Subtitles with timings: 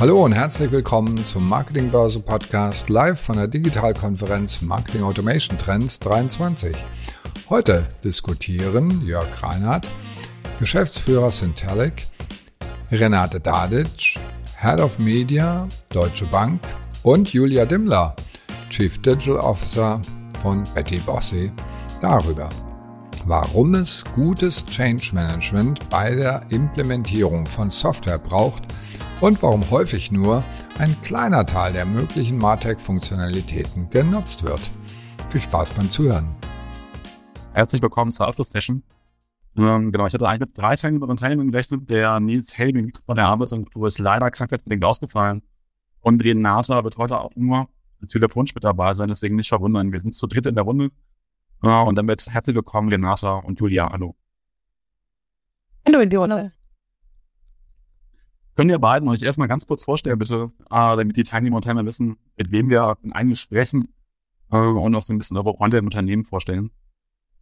[0.00, 6.74] Hallo und herzlich willkommen zum Marketingbörse Podcast live von der Digitalkonferenz Marketing Automation Trends 23.
[7.50, 9.86] Heute diskutieren Jörg Reinhardt,
[10.58, 12.06] Geschäftsführer Syntelic,
[12.90, 14.18] Renate Dadic,
[14.58, 16.62] Head of Media, Deutsche Bank
[17.02, 18.16] und Julia Dimmler,
[18.70, 20.00] Chief Digital Officer
[20.38, 21.52] von Betty Bossi,
[22.00, 22.48] darüber,
[23.26, 28.62] warum es gutes Change Management bei der Implementierung von Software braucht
[29.20, 30.42] und warum häufig nur
[30.78, 34.60] ein kleiner Teil der möglichen Martech-Funktionalitäten genutzt wird.
[35.28, 36.34] Viel Spaß beim Zuhören.
[37.52, 38.82] Herzlich willkommen zur Auto-Session.
[39.56, 41.90] Ähm, genau, ich hatte eigentlich mit drei Teilnehmerinnen und Teilnehmern gerechnet.
[41.90, 45.42] Der Nils Helming von der Arbeitsagentur ist leider krankheitsbedingt ausgefallen.
[46.00, 47.68] Und Renata wird heute auch nur
[48.08, 49.92] telefonisch mit dabei sein, deswegen nicht verwundern.
[49.92, 50.90] Wir sind zu dritt in der Runde.
[51.62, 53.90] Ja, und damit herzlich willkommen, Renata und Julia.
[53.92, 54.16] Hallo.
[55.86, 56.52] Hallo, Leona.
[58.60, 61.86] Können ihr beiden euch erstmal ganz kurz vorstellen, bitte, äh, damit die Teilnehmer und Teilnehmer
[61.86, 63.88] wissen, mit wem wir eigentlich sprechen
[64.52, 66.70] äh, und auch so ein bisschen eure Freunde im Unternehmen vorstellen.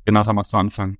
[0.06, 0.96] Renata, magst du anfangen?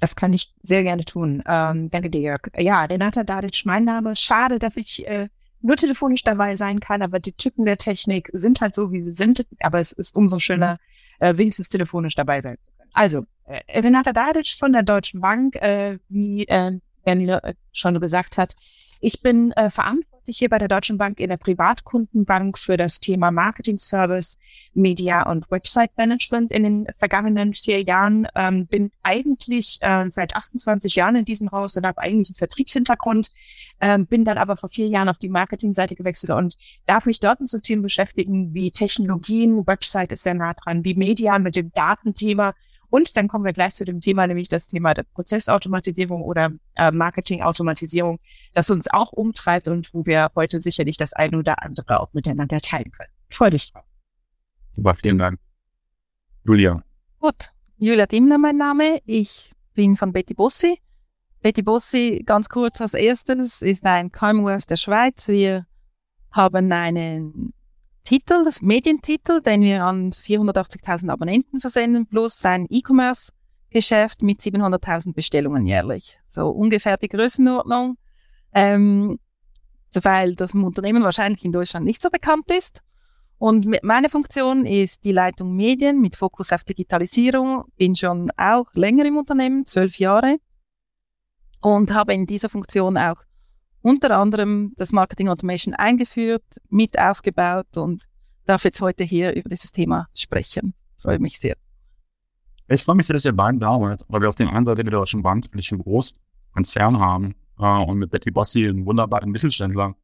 [0.00, 1.42] Das kann ich sehr gerne tun.
[1.46, 2.40] Ähm, danke dir, Jörg.
[2.56, 4.16] Ja, Renata Dadic, mein Name.
[4.16, 5.28] Schade, dass ich äh,
[5.60, 9.12] nur telefonisch dabei sein kann, aber die Typen der Technik sind halt so, wie sie
[9.12, 9.46] sind.
[9.60, 10.78] Aber es ist umso schöner,
[11.18, 12.90] äh, wenigstens telefonisch dabei sein zu können.
[12.94, 18.38] Also, äh, Renata Dadic von der Deutschen Bank, äh, wie äh, Daniel äh, schon gesagt
[18.38, 18.54] hat,
[19.02, 23.32] ich bin äh, verantwortlich hier bei der Deutschen Bank in der Privatkundenbank für das Thema
[23.32, 24.38] Marketing Service,
[24.74, 28.28] Media und Website Management in den vergangenen vier Jahren.
[28.36, 33.32] Ähm, bin eigentlich äh, seit 28 Jahren in diesem Haus und habe eigentlich einen Vertriebshintergrund,
[33.80, 36.56] ähm, bin dann aber vor vier Jahren auf die Marketingseite gewechselt und
[36.86, 40.94] darf mich dort mit so Themen beschäftigen wie Technologien, Website ist sehr nah dran, wie
[40.94, 42.54] Media mit dem Datenthema
[42.92, 46.90] und dann kommen wir gleich zu dem Thema, nämlich das Thema der Prozessautomatisierung oder äh,
[46.90, 48.20] Marketingautomatisierung,
[48.52, 52.60] das uns auch umtreibt und wo wir heute sicherlich das eine oder andere auch miteinander
[52.60, 53.08] teilen können.
[53.30, 53.84] Ich freue mich drauf.
[54.74, 55.38] Super, vielen Dank.
[56.44, 56.82] Julia.
[57.18, 59.00] Gut, Julia Dimner mein Name.
[59.06, 60.78] Ich bin von Betty Bossi.
[61.40, 65.28] Betty Bossi, ganz kurz als erstes, ist ein KMU aus der Schweiz.
[65.28, 65.66] Wir
[66.30, 67.54] haben einen
[68.04, 75.66] Titel, das Medientitel, den wir an 480.000 Abonnenten versenden, plus ein E-Commerce-Geschäft mit 700.000 Bestellungen
[75.66, 76.18] jährlich.
[76.28, 77.96] So ungefähr die Größenordnung,
[78.52, 79.18] ähm,
[79.94, 82.82] weil das Unternehmen wahrscheinlich in Deutschland nicht so bekannt ist.
[83.38, 87.64] Und meine Funktion ist die Leitung Medien mit Fokus auf Digitalisierung.
[87.76, 90.36] Bin schon auch länger im Unternehmen, zwölf Jahre,
[91.60, 93.22] und habe in dieser Funktion auch
[93.82, 98.02] unter anderem das Marketing Automation eingeführt, mit aufgebaut und
[98.46, 100.74] darf jetzt heute hier über dieses Thema sprechen.
[100.96, 101.56] Freue mich sehr.
[102.68, 104.82] Ich freue mich sehr, dass ihr beiden da seid, weil wir auf der einen Seite
[104.82, 106.18] mit der Deutschen Bank wirklich einen großen
[106.54, 109.94] Konzern haben äh, und mit Betty Bossi einen wunderbaren Mittelständler.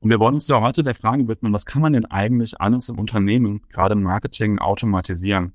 [0.00, 2.88] Und wir wollen uns ja heute der Frage widmen, was kann man denn eigentlich alles
[2.88, 5.54] im Unternehmen, gerade im Marketing, automatisieren?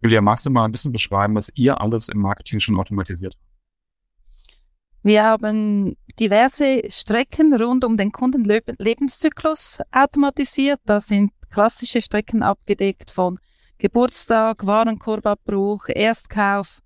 [0.00, 3.53] Julia, magst du mal ein bisschen beschreiben, was ihr alles im Marketing schon automatisiert habt?
[5.04, 10.80] Wir haben diverse Strecken rund um den Kundenlebenszyklus automatisiert.
[10.86, 13.36] Da sind klassische Strecken abgedeckt von
[13.76, 16.80] Geburtstag, Warenkorbabbruch, Erstkauf,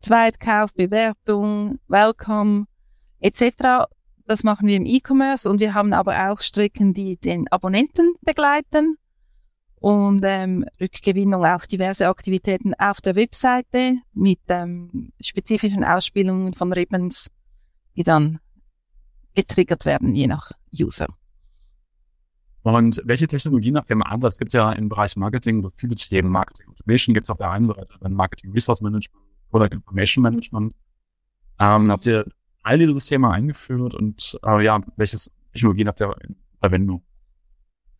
[0.00, 2.66] Zweitkauf, Bewertung, Welcome
[3.20, 3.86] etc.
[4.26, 8.96] Das machen wir im E-Commerce und wir haben aber auch Strecken, die den Abonnenten begleiten
[9.76, 17.30] und ähm, Rückgewinnung auch diverse Aktivitäten auf der Webseite mit ähm, spezifischen Ausspielungen von Ribbons
[17.96, 18.38] die dann
[19.34, 21.06] getriggert werden, je nach User.
[22.62, 24.34] Und welche Technologien habt ihr im Ansatz?
[24.34, 26.30] Es gibt ja im Bereich Marketing viele Themen.
[26.30, 30.74] Marketing Automation gibt es auf der einen Seite, dann Marketing Resource Management, Product Information Management.
[31.58, 32.26] Ähm, habt ihr
[32.62, 37.02] all diese Systeme eingeführt und äh, ja, welches Technologien habt ihr in Verwendung?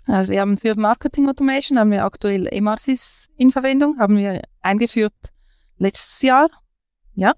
[0.07, 5.15] Also wir haben für Marketing Automation haben wir aktuell MRCs in Verwendung, haben wir eingeführt
[5.79, 6.49] letztes Jahr.
[7.15, 7.35] Ja,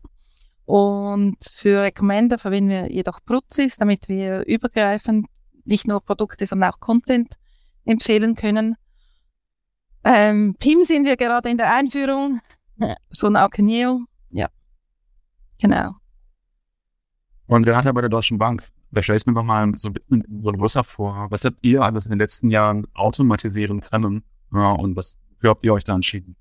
[0.64, 5.26] und für Recommender verwenden wir jedoch Prozis, damit wir übergreifend
[5.64, 7.36] nicht nur Produkte, sondern auch Content
[7.84, 8.76] empfehlen können.
[10.04, 12.40] Ähm, PIM sind wir gerade in der Einführung
[13.18, 14.00] von Alkeneo.
[14.30, 14.48] Ja,
[15.60, 15.94] genau.
[17.46, 20.52] Und gerade bei der Deutschen Bank, da stellst du mir mal so ein bisschen so
[20.52, 21.26] größer vor.
[21.30, 24.24] Was habt ihr alles in den letzten Jahren automatisieren können?
[24.52, 26.36] Ja, und was, für habt ihr euch da entschieden?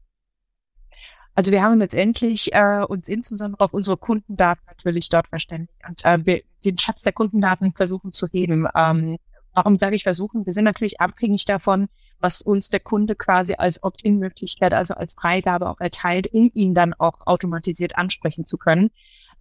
[1.33, 6.25] Also wir haben letztendlich äh, uns insbesondere auf unsere Kundendaten natürlich dort verständigt und äh,
[6.25, 8.67] wir den Schatz der Kundendaten versuchen zu heben.
[8.75, 9.17] Ähm,
[9.53, 10.45] warum sage ich versuchen?
[10.45, 11.87] Wir sind natürlich abhängig davon,
[12.19, 16.93] was uns der Kunde quasi als Opt-in-Möglichkeit, also als Freigabe auch erteilt, um ihn dann
[16.93, 18.91] auch automatisiert ansprechen zu können.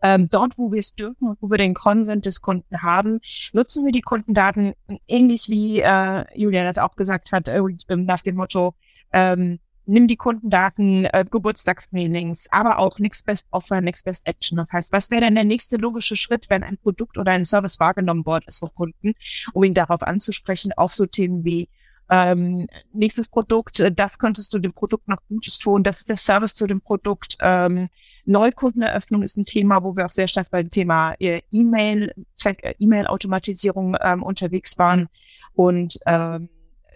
[0.03, 3.21] ähm, dort, wo wir es dürfen und wo wir den Consent des Kunden haben,
[3.53, 4.73] nutzen wir die Kundendaten
[5.09, 8.75] ähnlich wie äh, Julia das auch gesagt hat, äh, nach dem Motto,
[9.13, 9.59] ähm,
[9.91, 14.57] nimm die Kundendaten, äh, Geburtstagsmailings, aber auch Next Best Offer, Next Best Action.
[14.57, 17.81] Das heißt, was wäre denn der nächste logische Schritt, wenn ein Produkt oder ein Service
[17.81, 19.15] wahrgenommen worden ist vom Kunden,
[19.53, 21.69] um ihn darauf anzusprechen, auch so Themen wie
[22.09, 26.17] ähm, nächstes Produkt, äh, das könntest du dem Produkt noch Gutes tun, das ist der
[26.17, 27.37] Service zu dem Produkt.
[27.41, 27.89] Ähm,
[28.25, 32.13] Neukundeneröffnung ist ein Thema, wo wir auch sehr stark beim Thema äh, E-Mail,
[32.45, 35.09] äh, E-Mail-Automatisierung ähm, unterwegs waren.
[35.55, 36.49] Und ähm,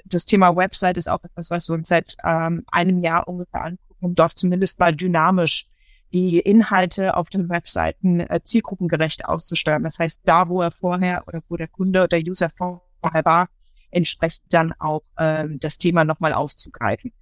[0.04, 4.04] das Thema Website ist auch etwas, was wir uns seit ähm, einem Jahr ungefähr angucken,
[4.04, 5.66] um dort zumindest mal dynamisch
[6.12, 9.82] die Inhalte auf den Webseiten äh, zielgruppengerecht auszusteuern.
[9.82, 13.48] Das heißt, da, wo er vorher oder wo der Kunde oder User vorher war,
[13.90, 17.12] entsprechend dann auch ähm, das Thema nochmal aufzugreifen.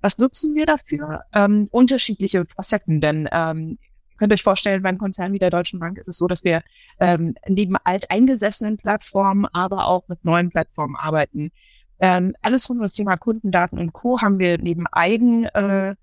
[0.00, 1.22] Was nutzen wir dafür?
[1.32, 3.78] Ähm, unterschiedliche Facetten, denn ähm,
[4.16, 6.62] könnt euch vorstellen, beim Konzern wie der Deutschen Bank ist es so, dass wir
[6.98, 11.52] ähm, neben alteingesessenen Plattformen, aber auch mit neuen Plattformen arbeiten.
[12.00, 14.20] Ähm, alles rund um das Thema Kundendaten und Co.
[14.20, 15.94] haben wir neben Eigen, äh,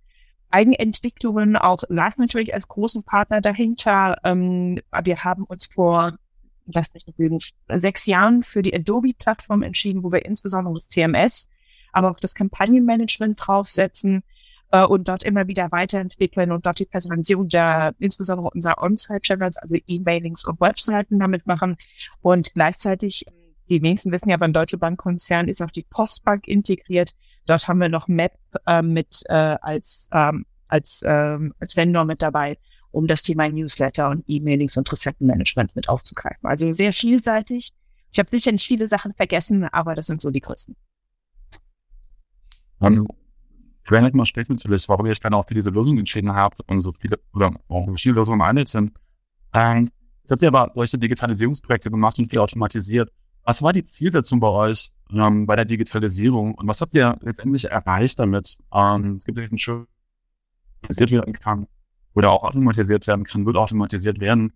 [0.50, 4.18] Eigenentwicklungen auch LAS natürlich als großen Partner dahinter.
[4.24, 6.18] Ähm, wir haben uns vor
[6.68, 7.40] lass mich lügen,
[7.70, 11.50] sechs Jahren für die Adobe-Plattform entschieden, wo wir insbesondere das CMS,
[11.92, 14.24] aber auch das Kampagnenmanagement draufsetzen
[14.72, 19.76] äh, und dort immer wieder weiterentwickeln und dort die Personalisierung der, insbesondere unserer On-Site-Channels, also
[19.88, 21.78] E-Mailings und Webseiten damit machen
[22.22, 23.26] und gleichzeitig
[23.70, 27.12] die wenigsten wissen ja, beim Deutsche Bankkonzern ist auch die Postbank integriert.
[27.46, 28.34] Dort haben wir noch Map
[28.66, 32.58] äh, mit äh, als ähm, als ähm, als Vendor mit dabei,
[32.92, 36.48] um das Thema Newsletter und E-Mailings und Rezeptenmanagement mit aufzugreifen.
[36.48, 37.72] Also sehr vielseitig.
[38.12, 40.76] Ich habe sicher nicht viele Sachen vergessen, aber das sind so die größten.
[42.80, 43.08] Um,
[43.84, 46.60] ich werde mal sprechen natürlich, warum ihr euch dann auch für diese Lösung entschieden habt
[46.70, 48.92] und so viele oder auch so viele Lösungen einig sind.
[49.54, 49.90] Ähm,
[50.24, 53.10] ich habt ihr aber solche Digitalisierungsprojekte gemacht und viel automatisiert.
[53.48, 57.64] Was war die Zielsetzung bei euch ähm, bei der Digitalisierung und was habt ihr letztendlich
[57.64, 58.58] erreicht damit?
[58.74, 59.88] Ähm, es gibt diesen schönen
[60.90, 61.66] werden kann
[62.14, 64.52] oder auch automatisiert werden kann, wird automatisiert werden.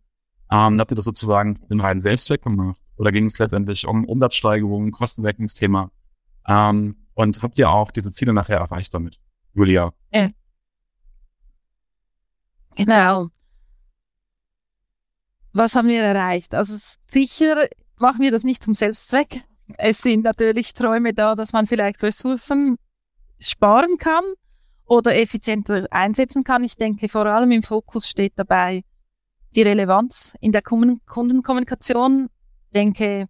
[0.52, 2.82] Ähm, habt ihr das sozusagen in reinen Selbstzweck gemacht?
[2.98, 5.90] Oder ging es letztendlich um Umsatzsteigerungen, Kostensenkungsthema?
[6.50, 9.22] Ähm, und habt ihr auch diese Ziele nachher erreicht damit,
[9.54, 9.94] Julia?
[10.12, 10.32] Ja.
[12.76, 13.30] Genau.
[15.54, 16.54] Was haben wir erreicht?
[16.54, 16.76] Also
[17.08, 17.70] sicher
[18.02, 19.44] machen wir das nicht zum Selbstzweck.
[19.78, 22.78] Es sind natürlich Träume da, dass man vielleicht Ressourcen
[23.40, 24.24] sparen kann
[24.86, 26.64] oder effizienter einsetzen kann.
[26.64, 28.82] Ich denke, vor allem im Fokus steht dabei
[29.56, 32.28] die Relevanz in der Kundenkommunikation.
[32.66, 33.28] Ich denke,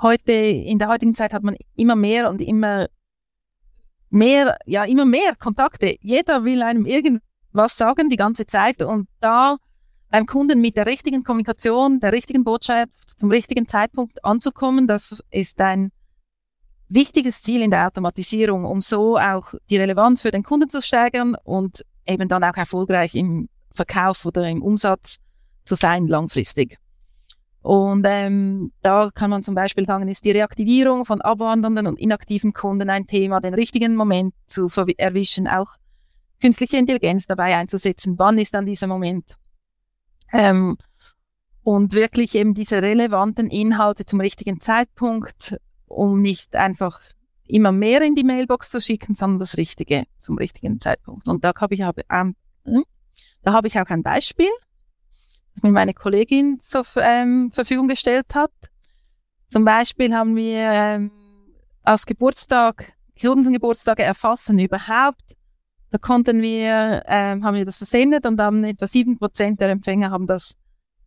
[0.00, 2.86] heute, in der heutigen Zeit hat man immer mehr und immer
[4.10, 5.96] mehr, ja, immer mehr Kontakte.
[6.00, 9.56] Jeder will einem irgendwas sagen die ganze Zeit und da
[10.10, 14.86] beim Kunden mit der richtigen Kommunikation, der richtigen Botschaft zum richtigen Zeitpunkt anzukommen.
[14.86, 15.90] Das ist ein
[16.88, 21.36] wichtiges Ziel in der Automatisierung, um so auch die Relevanz für den Kunden zu steigern
[21.44, 25.16] und eben dann auch erfolgreich im Verkauf oder im Umsatz
[25.64, 26.78] zu sein langfristig.
[27.60, 32.52] Und ähm, da kann man zum Beispiel sagen, ist die Reaktivierung von abwandernden und inaktiven
[32.52, 35.76] Kunden ein Thema, den richtigen Moment zu erwischen, auch
[36.40, 38.14] künstliche Intelligenz dabei einzusetzen.
[38.18, 39.37] Wann ist dann dieser Moment?
[40.32, 40.76] Ähm,
[41.62, 46.98] und wirklich eben diese relevanten Inhalte zum richtigen Zeitpunkt, um nicht einfach
[47.46, 51.28] immer mehr in die Mailbox zu schicken, sondern das Richtige zum richtigen Zeitpunkt.
[51.28, 52.84] Und da habe ich, ähm, hm,
[53.42, 54.50] da habe ich auch ein Beispiel,
[55.54, 58.52] das mir meine Kollegin zur ähm, Verfügung gestellt hat.
[59.48, 61.10] Zum Beispiel haben wir ähm,
[61.82, 65.37] als Geburtstag, Kundengeburtstage erfassen überhaupt
[65.90, 70.10] da konnten wir, ähm, haben wir das versendet und haben etwa sieben Prozent der Empfänger
[70.10, 70.54] haben das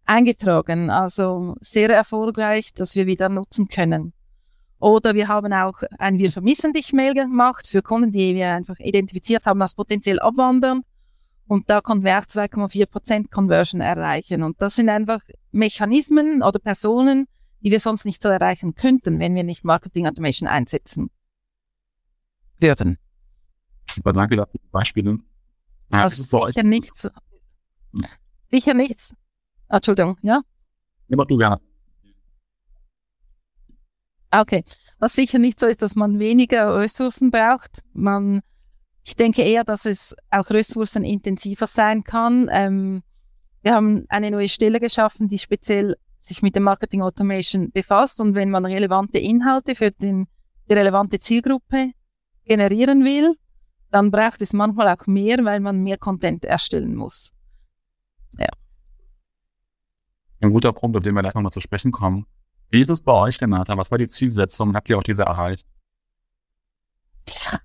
[0.05, 0.89] eingetragen.
[0.89, 4.13] Also sehr erfolgreich, dass wir wieder nutzen können.
[4.79, 8.79] Oder wir haben auch ein Wir vermissen dich Mail gemacht für Kunden, die wir einfach
[8.79, 10.81] identifiziert haben als potenziell abwandern.
[11.47, 14.41] Und da konnten wir auch 2,4 Prozent Conversion erreichen.
[14.41, 15.21] Und das sind einfach
[15.51, 17.27] Mechanismen oder Personen,
[17.59, 21.11] die wir sonst nicht so erreichen könnten, wenn wir nicht Marketing Automation einsetzen
[22.59, 22.97] würden.
[23.95, 25.19] Super, danke dafür die Beispiele.
[25.91, 27.09] Ja, also sicher nichts.
[28.49, 29.15] Sicher nichts.
[29.69, 30.41] Entschuldigung, ja?
[31.07, 31.59] Ja, mach du gerne.
[34.31, 34.63] Okay.
[34.99, 37.81] Was sicher nicht so ist, dass man weniger Ressourcen braucht.
[37.93, 38.41] Man,
[39.03, 42.47] ich denke eher, dass es auch ressourcenintensiver sein kann.
[42.51, 43.03] Ähm,
[43.61, 48.21] wir haben eine neue Stelle geschaffen, die speziell sich mit dem Marketing Automation befasst.
[48.21, 50.27] Und wenn man relevante Inhalte für den,
[50.69, 51.91] die relevante Zielgruppe
[52.45, 53.35] generieren will,
[53.91, 57.33] dann braucht es manchmal auch mehr, weil man mehr Content erstellen muss.
[58.37, 58.47] Ja.
[60.39, 62.25] ein guter Punkt, auf den wir gleich nochmal zu sprechen kommen.
[62.69, 63.77] Wie ist es bei euch, Renata?
[63.77, 64.73] Was war die Zielsetzung?
[64.73, 65.67] Habt ihr auch diese erreicht?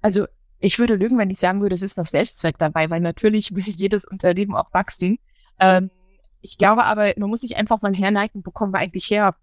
[0.02, 0.26] Also
[0.58, 3.64] ich würde lügen, wenn ich sagen würde, es ist noch Selbstzweck dabei, weil natürlich will
[3.64, 5.18] jedes Unternehmen auch wachsen.
[5.60, 5.90] Ähm,
[6.40, 9.36] ich glaube aber, man muss sich einfach mal herneigen, wo kommen wir eigentlich her?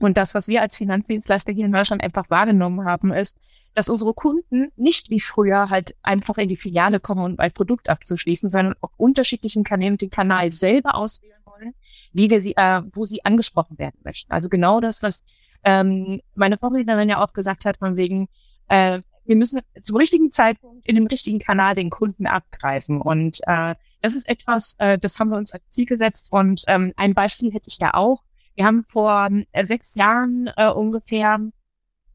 [0.00, 3.40] Und das, was wir als Finanzdienstleister hier in Deutschland einfach wahrgenommen haben, ist,
[3.74, 7.88] dass unsere Kunden nicht wie früher halt einfach in die Filiale kommen, um ein Produkt
[7.88, 11.74] abzuschließen, sondern auf unterschiedlichen Kanälen den Kanal selber auswählen wollen,
[12.12, 14.32] wie wir sie, äh, wo sie angesprochen werden möchten.
[14.32, 15.24] Also genau das, was
[15.64, 18.28] ähm, meine Vorrednerin ja auch gesagt hat, von wegen,
[18.68, 23.00] äh, wir müssen zum richtigen Zeitpunkt in dem richtigen Kanal den Kunden abgreifen.
[23.00, 26.28] Und äh, das ist etwas, äh, das haben wir uns als Ziel gesetzt.
[26.30, 28.22] Und ähm, ein Beispiel hätte ich da auch.
[28.54, 31.38] Wir haben vor äh, sechs Jahren äh, ungefähr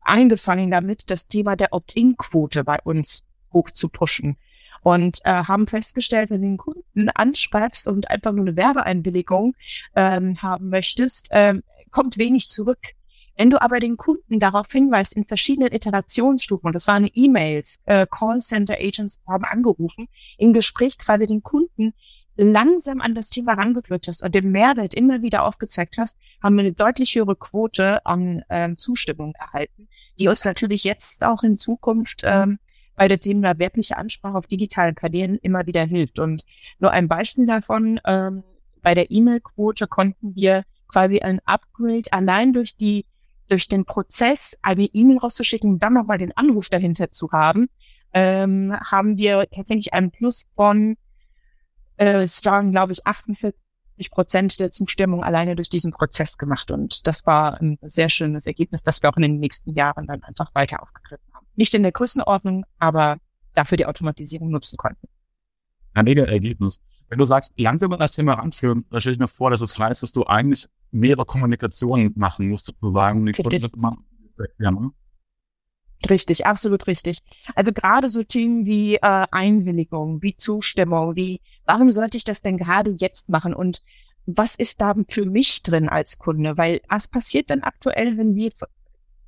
[0.06, 4.38] angefangen damit, das Thema der Opt-in-Quote bei uns hoch zu pushen.
[4.82, 9.56] Und äh, haben festgestellt, wenn du den Kunden ansprechst und einfach nur eine Werbeeinwilligung
[9.96, 12.80] ähm, haben möchtest, ähm, kommt wenig zurück.
[13.38, 18.06] Wenn du aber den Kunden darauf hinweist, in verschiedenen Iterationsstufen, und das waren E-Mails, äh,
[18.10, 20.08] Callcenter Agents haben angerufen,
[20.38, 21.94] im Gespräch quasi den Kunden
[22.36, 26.62] langsam an das Thema herangeführt hast und den Mehrwert immer wieder aufgezeigt hast, haben wir
[26.62, 29.88] eine deutlich höhere Quote an ähm, Zustimmung erhalten,
[30.20, 32.60] die uns natürlich jetzt auch in Zukunft ähm,
[32.96, 36.20] bei der Thema werbliche Ansprache auf digitalen Kanälen immer wieder hilft.
[36.20, 36.44] Und
[36.80, 38.44] nur ein Beispiel davon, ähm,
[38.82, 43.06] bei der E-Mail-Quote konnten wir quasi ein Upgrade allein durch die
[43.50, 47.68] durch den Prozess, eine E-Mail rauszuschicken und dann nochmal den Anruf dahinter zu haben,
[48.14, 50.96] ähm, haben wir tatsächlich einen Plus von
[51.98, 53.54] äh, es glaube ich, 48
[54.12, 56.72] Prozent der Zustimmung alleine durch diesen Prozess gemacht.
[56.72, 60.24] Und das war ein sehr schönes Ergebnis, das wir auch in den nächsten Jahren dann
[60.24, 61.46] einfach weiter aufgegriffen haben.
[61.56, 63.18] Nicht in der Größenordnung, aber
[63.54, 65.08] dafür die Automatisierung nutzen konnten.
[65.94, 66.84] Ein mega Ergebnis.
[67.10, 69.78] Wenn du sagst, langsam an das Thema ranführen, dann stelle ich mir vor, dass es
[69.78, 74.76] heißt, dass du eigentlich mehrere Kommunikationen machen musst, sozusagen, um die Kunden das zu erklären,
[74.78, 74.92] oder?
[76.10, 77.20] Richtig, absolut richtig.
[77.56, 79.00] Also gerade so Themen wie äh,
[79.32, 83.82] Einwilligung, wie Zustimmung, wie warum sollte ich das denn gerade jetzt machen und
[84.26, 86.58] was ist da für mich drin als Kunde?
[86.58, 88.52] Weil was passiert dann aktuell, wenn wir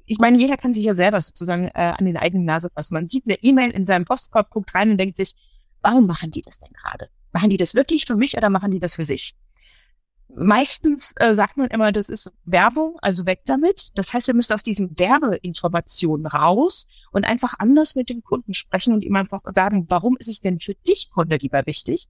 [0.06, 2.94] ich meine, jeder kann sich ja selber sozusagen äh, an den eigenen Nase fassen.
[2.94, 5.34] Man sieht eine E-Mail in seinem Postkorb, guckt rein und denkt sich,
[5.82, 7.10] warum machen die das denn gerade?
[7.32, 9.36] Machen die das wirklich für mich oder machen die das für sich?
[10.27, 13.92] Meistens äh, sagt man immer, das ist Werbung, also weg damit.
[13.96, 18.94] Das heißt, wir müssen aus diesen Werbeinformationen raus und einfach anders mit dem Kunden sprechen
[18.94, 22.08] und ihm einfach sagen, warum ist es denn für dich, Kunde, lieber wichtig?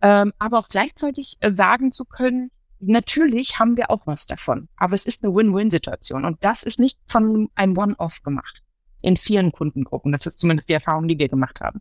[0.00, 2.50] Ähm, aber auch gleichzeitig äh, sagen zu können,
[2.80, 7.00] natürlich haben wir auch was davon, aber es ist eine Win-Win-Situation und das ist nicht
[7.08, 8.62] von einem One-Off gemacht.
[9.00, 10.10] In vielen Kundengruppen.
[10.10, 11.80] Das ist zumindest die Erfahrung, die wir gemacht haben.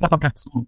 [0.00, 0.66] Ja, dazu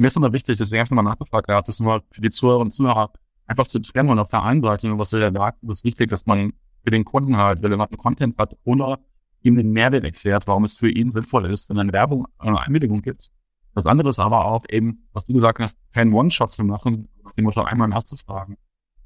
[0.00, 2.30] mir ist immer wichtig, deswegen habe ich nochmal nachgefragt, ja, das ist nur für die
[2.30, 3.12] Zuhörer und Zuhörer
[3.46, 6.08] einfach zu trennen und auf der einen Seite, was will der sagt, ist es wichtig,
[6.08, 8.98] dass man für den Kunden halt relevanten Content hat oder
[9.42, 13.02] ihm den Mehrwert erklärt, warum es für ihn sinnvoll ist, wenn eine Werbung eine Einwilligung
[13.02, 13.30] gibt.
[13.74, 17.44] Das andere ist aber auch eben, was du gesagt hast, kein One-Shot zu machen, dem
[17.44, 18.56] Motto einmal nachzufragen,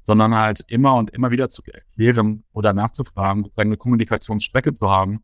[0.01, 5.23] sondern halt immer und immer wieder zu erklären oder nachzufragen, sozusagen eine Kommunikationsstrecke zu haben,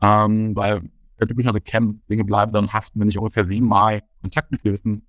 [0.00, 4.62] ähm, weil der typische Cam, Dinge bleiben dann haften, wenn ich ungefähr siebenmal Kontakt mit
[4.62, 5.06] gewissen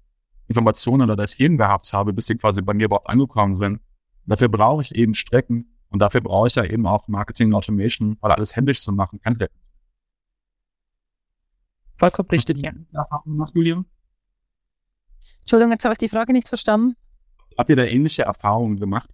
[0.47, 3.79] Informationen oder Daten gehabt habe, bis sie quasi bei mir überhaupt angekommen sind.
[4.25, 8.31] Dafür brauche ich eben Strecken und dafür brauche ich ja eben auch Marketing Automation, weil
[8.31, 9.37] alles händisch zu machen kann.
[12.03, 12.73] Vollkommen richtig, ja.
[12.91, 13.81] Nach Julia?
[15.39, 16.97] Entschuldigung, jetzt habe ich die Frage nicht verstanden.
[17.57, 19.09] Habt ihr da ähnliche Erfahrungen gemacht?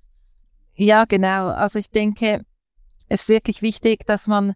[0.74, 1.50] Ja, genau.
[1.50, 2.44] Also ich denke,
[3.08, 4.56] es ist wirklich wichtig, dass man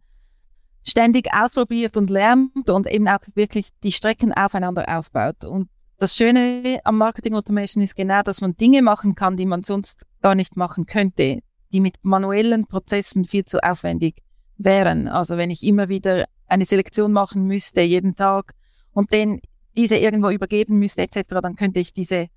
[0.82, 5.46] ständig ausprobiert und lernt und eben auch wirklich die Strecken aufeinander aufbaut.
[5.46, 9.62] Und das Schöne am Marketing Automation ist genau, dass man Dinge machen kann, die man
[9.62, 11.38] sonst gar nicht machen könnte,
[11.72, 14.24] die mit manuellen Prozessen viel zu aufwendig
[14.58, 15.08] wären.
[15.08, 18.54] Also wenn ich immer wieder eine Selektion machen müsste jeden Tag
[18.94, 19.42] und den
[19.76, 22.28] diese irgendwo übergeben müsste etc., dann könnte ich diese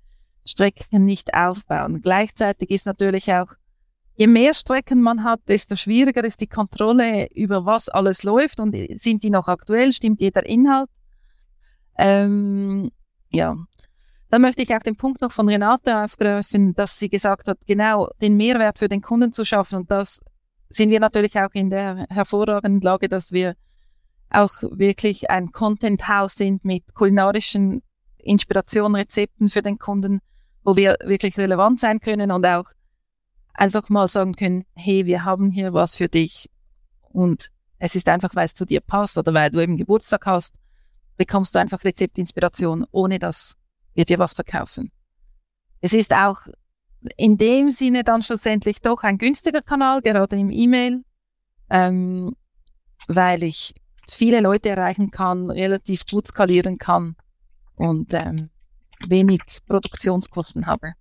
[0.43, 2.01] Strecken nicht aufbauen.
[2.01, 3.53] Gleichzeitig ist natürlich auch
[4.15, 8.75] je mehr Strecken man hat, desto schwieriger ist die Kontrolle über was alles läuft und
[8.99, 10.89] sind die noch aktuell, stimmt jeder Inhalt.
[11.97, 12.89] Ähm,
[13.29, 13.55] ja.
[14.29, 18.09] Dann möchte ich auch den Punkt noch von Renate aufgreifen, dass sie gesagt hat, genau
[18.21, 19.77] den Mehrwert für den Kunden zu schaffen.
[19.77, 20.21] Und das
[20.69, 23.55] sind wir natürlich auch in der hervorragenden Lage, dass wir
[24.29, 27.81] auch wirklich ein Content House sind mit kulinarischen
[28.17, 30.19] Inspirationen, Rezepten für den Kunden,
[30.63, 32.65] wo wir wirklich relevant sein können und auch
[33.53, 36.49] einfach mal sagen können, hey, wir haben hier was für dich
[37.09, 40.55] und es ist einfach, weil es zu dir passt oder weil du eben Geburtstag hast,
[41.15, 43.55] bekommst du einfach Rezeptinspiration, ohne dass
[43.93, 44.91] wir dir was verkaufen.
[45.81, 46.47] Es ist auch
[47.15, 51.03] in dem Sinne dann schlussendlich doch ein günstiger Kanal, gerade im E-Mail,
[51.69, 52.33] ähm,
[53.07, 53.73] weil ich
[54.15, 57.15] viele Leute erreichen kann, relativ gut skalieren kann
[57.75, 58.49] und ähm,
[59.07, 60.93] wenig Produktionskosten habe.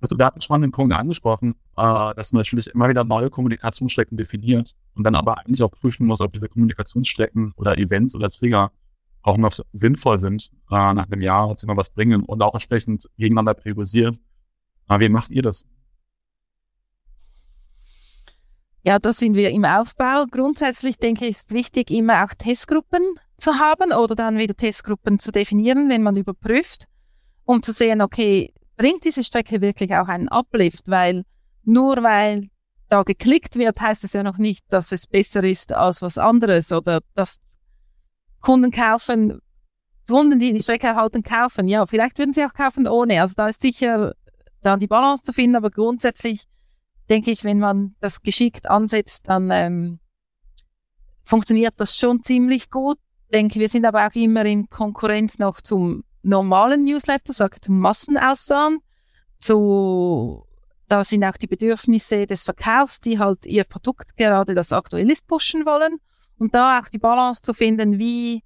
[0.00, 4.16] Also wir hatten schon den Punkt angesprochen, äh, dass man natürlich immer wieder neue Kommunikationsstrecken
[4.16, 8.70] definiert und dann aber eigentlich auch prüfen muss, ob diese Kommunikationsstrecken oder Events oder Trigger
[9.22, 12.54] auch noch sinnvoll sind äh, nach einem Jahr, ob sie noch was bringen und auch
[12.54, 14.16] entsprechend gegeneinander priorisiert.
[14.88, 15.66] Äh, wie macht ihr das?
[18.86, 20.26] Ja, da sind wir im Aufbau.
[20.30, 23.02] Grundsätzlich denke ich, ist wichtig, immer auch Testgruppen
[23.36, 26.84] zu haben oder dann wieder Testgruppen zu definieren, wenn man überprüft,
[27.44, 31.24] um zu sehen, okay, bringt diese Strecke wirklich auch einen Uplift, weil
[31.64, 32.48] nur weil
[32.88, 36.70] da geklickt wird, heißt es ja noch nicht, dass es besser ist als was anderes
[36.70, 37.40] oder dass
[38.40, 39.40] Kunden kaufen,
[40.08, 41.66] Kunden, die die Strecke erhalten, kaufen.
[41.66, 43.20] Ja, vielleicht würden sie auch kaufen ohne.
[43.20, 44.14] Also da ist sicher
[44.62, 46.46] dann die Balance zu finden, aber grundsätzlich
[47.08, 50.00] denke ich, wenn man das geschickt ansetzt, dann ähm,
[51.24, 52.98] funktioniert das schon ziemlich gut.
[53.32, 58.78] Denke, wir sind aber auch immer in Konkurrenz noch zum normalen Newsletter, sage zum Massenaussahen.
[59.38, 60.46] Zu,
[60.88, 65.26] da sind auch die Bedürfnisse des Verkaufs, die halt ihr Produkt gerade, das aktuell ist,
[65.26, 65.98] pushen wollen.
[66.38, 68.42] Und da auch die Balance zu finden, wie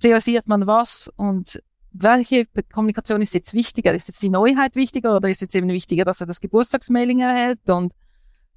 [0.00, 1.62] priorisiert man was und
[1.92, 3.92] welche Kommunikation ist jetzt wichtiger?
[3.92, 7.68] Ist jetzt die Neuheit wichtiger oder ist jetzt eben wichtiger, dass er das Geburtstagsmailing erhält
[7.68, 7.92] und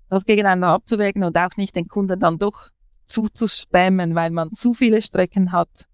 [0.09, 2.69] das gegeneinander abzuwägen und auch nicht den Kunden dann doch
[3.05, 5.87] zuzuspammen, weil man zu viele Strecken hat.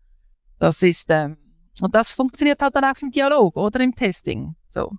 [0.60, 1.38] Das ist, ähm,
[1.81, 4.55] und das funktioniert halt dann auch im Dialog oder im Testing.
[4.69, 4.91] So.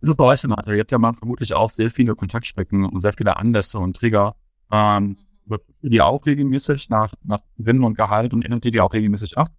[0.00, 3.78] Super euch, Ihr habt ja mal vermutlich auch sehr viele Kontaktstrecken und sehr viele Anlässe
[3.78, 4.34] und Trigger.
[4.70, 5.58] Ähm, mhm.
[5.82, 9.50] die auch regelmäßig nach, nach Sinn und Gehalt und ändert die auch regelmäßig ab.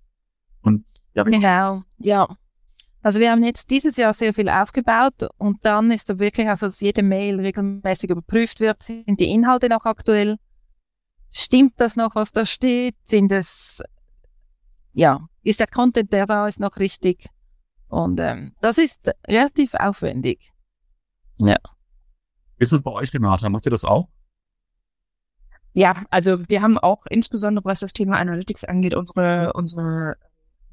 [0.61, 2.27] Und ja, genau, ja.
[3.01, 6.67] Also wir haben jetzt dieses Jahr sehr viel aufgebaut und dann ist da wirklich, also
[6.67, 10.37] dass jede Mail regelmäßig überprüft wird, sind die Inhalte noch aktuell?
[11.29, 12.95] Stimmt das noch, was da steht?
[13.03, 13.83] Sind es,
[14.93, 17.27] ja, ist der Content, der da ist, noch richtig?
[17.89, 20.51] Und ähm, das ist relativ aufwendig.
[21.39, 21.57] Ja.
[22.57, 23.49] Ist es bei euch, Renata?
[23.49, 24.07] Macht ihr das auch?
[25.73, 30.15] Ja, also wir haben auch insbesondere, was das Thema Analytics angeht, unsere, unsere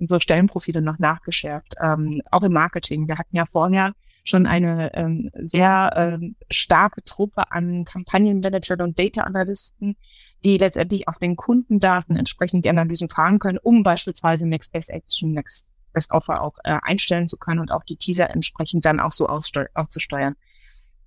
[0.00, 3.06] unsere Stellenprofile noch nachgeschärft, ähm, auch im Marketing.
[3.06, 3.92] Wir hatten ja vorher
[4.24, 9.96] schon eine ähm, sehr ähm, starke Truppe an Kampagnenmanagern und Data Analysten,
[10.44, 15.32] die letztendlich auf den Kundendaten entsprechend die Analysen fahren können, um beispielsweise Next Best Action,
[15.32, 19.12] Next Best Offer auch äh, einstellen zu können und auch die Teaser entsprechend dann auch
[19.12, 20.36] so auszusteuern.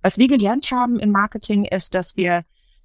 [0.02, 2.44] Was wir gelernt haben im Marketing ist, dass wir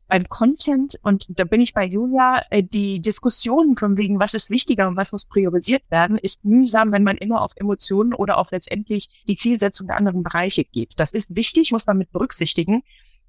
[0.10, 4.50] beim Content, und da bin ich bei Julia, äh, die Diskussion von wegen, was ist
[4.50, 8.52] wichtiger und was muss priorisiert werden, ist mühsam, wenn man immer auf Emotionen oder auf
[8.52, 10.94] letztendlich die Zielsetzung der anderen Bereiche geht.
[10.98, 12.84] Das ist wichtig, muss man mit berücksichtigen.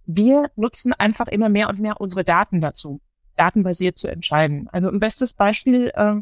[0.07, 3.01] Wir nutzen einfach immer mehr und mehr unsere Daten dazu,
[3.37, 4.69] datenbasiert zu entscheiden.
[4.73, 6.17] Also ein bestes Beispiel, äh,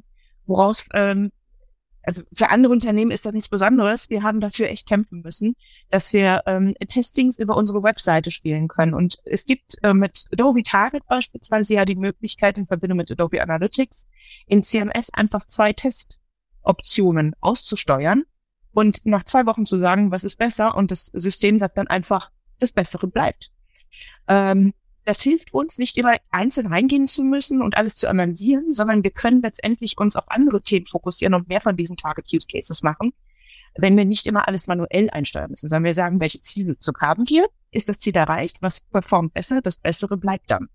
[0.45, 1.31] woraus ähm,
[2.03, 4.09] also für andere Unternehmen ist das nichts Besonderes.
[4.09, 5.55] Wir haben dafür echt kämpfen müssen,
[5.91, 8.95] dass wir ähm, Testings über unsere Webseite spielen können.
[8.95, 13.43] Und es gibt äh, mit Adobe Target beispielsweise ja die Möglichkeit in Verbindung mit Adobe
[13.43, 14.09] Analytics
[14.47, 18.25] in CMS einfach zwei Testoptionen auszusteuern
[18.73, 22.31] und nach zwei Wochen zu sagen, was ist besser und das System sagt dann einfach,
[22.59, 23.51] das Bessere bleibt.
[24.29, 24.73] Ähm,
[25.09, 29.11] das hilft uns nicht immer einzeln reingehen zu müssen und alles zu analysieren, sondern wir
[29.11, 33.15] können letztendlich uns auf andere Themen fokussieren und mehr von diesen Target Use Cases machen,
[33.75, 37.47] wenn wir nicht immer alles manuell einsteuern müssen, sondern wir sagen, welche Zielsetzung haben wir?
[37.71, 38.59] Ist das Ziel erreicht?
[38.61, 39.63] Was performt besser?
[39.63, 40.69] Das Bessere bleibt dann.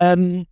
[0.00, 0.46] Ähm,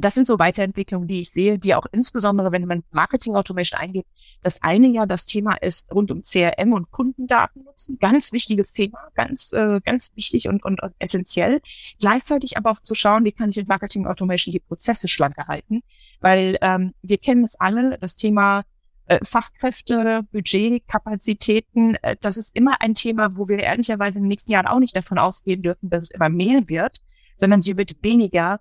[0.00, 4.06] das sind so Weiterentwicklungen, die ich sehe, die auch insbesondere, wenn man Marketing Automation eingeht,
[4.42, 7.98] das eine ja das Thema ist rund um CRM und Kundendaten nutzen.
[8.00, 11.60] Ganz wichtiges Thema, ganz, äh, ganz wichtig und, und, und essentiell.
[11.98, 15.82] Gleichzeitig aber auch zu schauen, wie kann ich mit Marketing Automation die Prozesse schlanker halten.
[16.20, 18.64] Weil ähm, wir kennen es alle, das Thema
[19.06, 24.28] äh, Fachkräfte, Budget, Kapazitäten, äh, das ist immer ein Thema, wo wir ehrlicherweise in den
[24.28, 27.00] nächsten Jahren auch nicht davon ausgehen dürfen, dass es immer mehr wird,
[27.36, 28.60] sondern sie wird weniger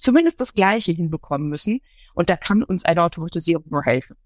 [0.00, 1.80] zumindest das Gleiche hinbekommen müssen.
[2.14, 4.16] Und da kann uns eine Automatisierung nur helfen.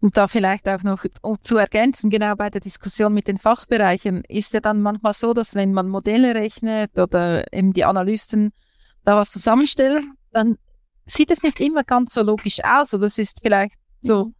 [0.00, 4.22] Und da vielleicht auch noch um zu ergänzen, genau bei der Diskussion mit den Fachbereichen
[4.28, 8.52] ist ja dann manchmal so, dass wenn man Modelle rechnet oder eben die Analysten
[9.04, 10.58] da was zusammenstellen, dann
[11.06, 12.92] sieht es nicht immer ganz so logisch aus.
[12.92, 14.32] Oder es ist vielleicht so,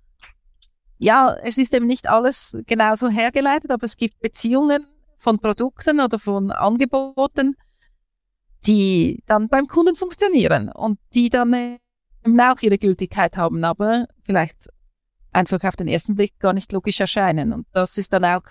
[0.99, 6.19] ja, es ist eben nicht alles genauso hergeleitet, aber es gibt Beziehungen von Produkten oder
[6.19, 7.57] von Angeboten,
[8.67, 11.79] die dann beim Kunden funktionieren und die dann
[12.25, 14.69] eben auch ihre Gültigkeit haben, aber vielleicht
[15.33, 17.53] einfach auf den ersten Blick gar nicht logisch erscheinen.
[17.53, 18.45] Und das ist dann auch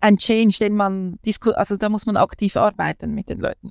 [0.00, 1.18] ein Change, den man,
[1.54, 3.70] also da muss man aktiv arbeiten mit den Leuten.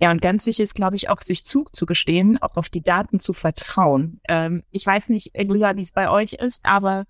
[0.00, 3.32] Ja, und ganz wichtig ist, glaube ich, auch sich zuzugestehen, auch auf die Daten zu
[3.32, 4.20] vertrauen.
[4.28, 7.04] Ähm, ich weiß nicht, Julia, wie es bei euch ist, aber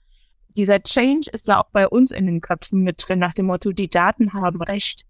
[0.56, 3.72] dieser Change ist ja auch bei uns in den Köpfen mit drin, nach dem Motto,
[3.72, 5.04] die Daten haben Recht.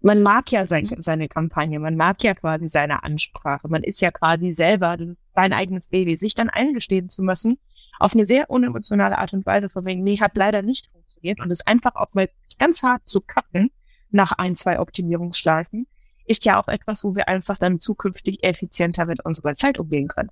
[0.00, 4.10] Man mag ja sein, seine Kampagne, man mag ja quasi seine Ansprache, man ist ja
[4.10, 4.96] quasi selber,
[5.34, 7.58] sein eigenes Baby, sich dann eingestehen zu müssen,
[7.98, 11.50] auf eine sehr unemotionale Art und Weise von wegen, nee, hat leider nicht funktioniert und
[11.50, 13.70] es einfach auch mal ganz hart zu kappen
[14.10, 15.86] nach ein, zwei Optimierungsschleifen,
[16.26, 20.30] ist ja auch etwas, wo wir einfach dann zukünftig effizienter mit unserer Zeit umgehen können.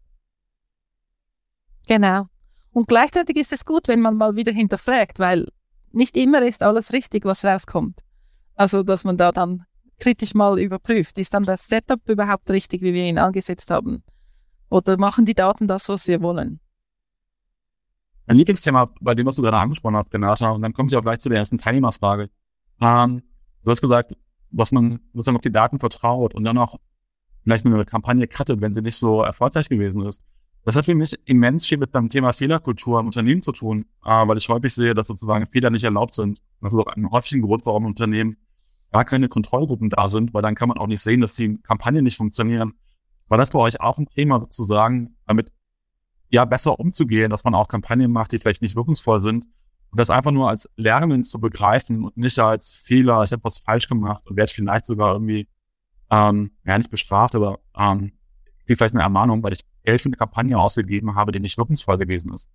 [1.86, 2.28] Genau.
[2.72, 5.48] Und gleichzeitig ist es gut, wenn man mal wieder hinterfragt, weil
[5.90, 7.98] nicht immer ist alles richtig, was rauskommt.
[8.58, 9.64] Also, dass man da dann
[10.00, 14.02] kritisch mal überprüft, ist dann das Setup überhaupt richtig, wie wir ihn angesetzt haben?
[14.68, 16.58] Oder machen die Daten das, was wir wollen?
[18.26, 21.02] Mein Lieblingsthema, bei dem, was du gerade angesprochen hast, Renata, und dann komme ich auch
[21.02, 22.30] gleich zu der ersten Teilnehmerfrage.
[22.80, 23.22] Ähm,
[23.62, 24.12] du hast gesagt,
[24.50, 26.74] was man sozusagen auf die Daten vertraut und dann auch
[27.44, 30.26] vielleicht eine Kampagne cuttet, wenn sie nicht so erfolgreich gewesen ist.
[30.64, 34.26] Das hat für mich immens viel mit dem Thema Fehlerkultur im Unternehmen zu tun, äh,
[34.26, 36.42] weil ich häufig sehe, dass sozusagen Fehler nicht erlaubt sind.
[36.60, 38.36] Das ist auch ein häufiger Grund, warum Unternehmen
[38.92, 42.04] gar keine Kontrollgruppen da sind, weil dann kann man auch nicht sehen, dass die Kampagnen
[42.04, 42.74] nicht funktionieren.
[43.28, 45.52] War das bei euch auch ein Thema sozusagen, damit
[46.30, 49.46] ja besser umzugehen, dass man auch Kampagnen macht, die vielleicht nicht wirkungsvoll sind
[49.90, 53.58] und das einfach nur als Lernen zu begreifen und nicht als Fehler, ich habe was
[53.58, 55.48] falsch gemacht und werde vielleicht sogar irgendwie
[56.10, 58.12] ähm, ja nicht bestraft, aber ähm,
[58.66, 62.32] vielleicht eine Ermahnung, weil ich Geld für eine Kampagne ausgegeben habe, die nicht wirkungsvoll gewesen
[62.32, 62.50] ist.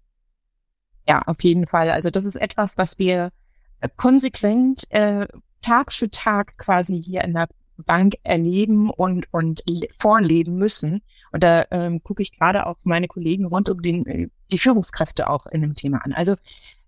[1.08, 1.90] Ja, auf jeden Fall.
[1.90, 3.32] Also das ist etwas, was wir
[3.80, 5.28] äh, konsequent äh,
[5.64, 7.48] Tag für Tag quasi hier in der
[7.78, 9.64] Bank erleben und, und
[9.98, 11.02] vorleben müssen.
[11.32, 15.28] Und da ähm, gucke ich gerade auch meine Kollegen rund um den, äh, die Führungskräfte
[15.28, 16.14] auch in dem Thema an.
[16.14, 16.36] Also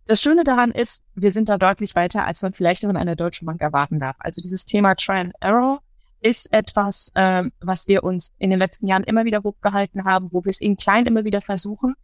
[0.06, 3.48] das Schöne daran ist, wir sind da deutlich weiter, als man vielleicht in einer deutschen
[3.48, 4.16] Bank erwarten darf.
[4.20, 5.82] Also dieses Thema Try and Error
[6.22, 10.44] ist etwas, ähm, was wir uns in den letzten Jahren immer wieder hochgehalten haben, wo
[10.44, 11.96] wir es in klein immer wieder versuchen.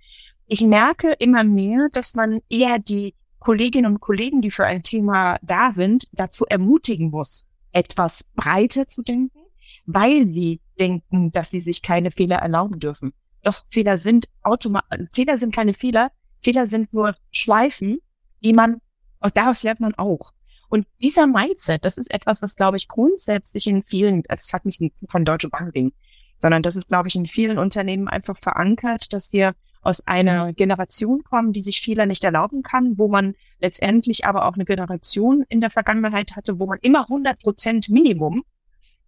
[0.48, 5.40] Ich merke immer mehr, dass man eher die Kolleginnen und Kollegen, die für ein Thema
[5.42, 9.40] da sind, dazu ermutigen muss, etwas breiter zu denken,
[9.86, 13.14] weil sie denken, dass sie sich keine Fehler erlauben dürfen.
[13.42, 16.12] Doch Fehler sind automatisch, Fehler sind keine Fehler,
[16.44, 18.00] Fehler sind nur Schleifen,
[18.44, 18.80] die man,
[19.20, 20.34] und daraus lernt man auch.
[20.70, 24.82] Und dieser Mindset, das ist etwas, was, glaube ich, grundsätzlich in vielen, es hat nicht
[25.10, 25.94] von Deutsche Bank Ding,
[26.38, 31.24] sondern das ist, glaube ich, in vielen Unternehmen einfach verankert, dass wir aus einer Generation
[31.24, 35.62] kommen, die sich Fehler nicht erlauben kann, wo man letztendlich aber auch eine Generation in
[35.62, 38.44] der Vergangenheit hatte, wo man immer 100 Prozent Minimum,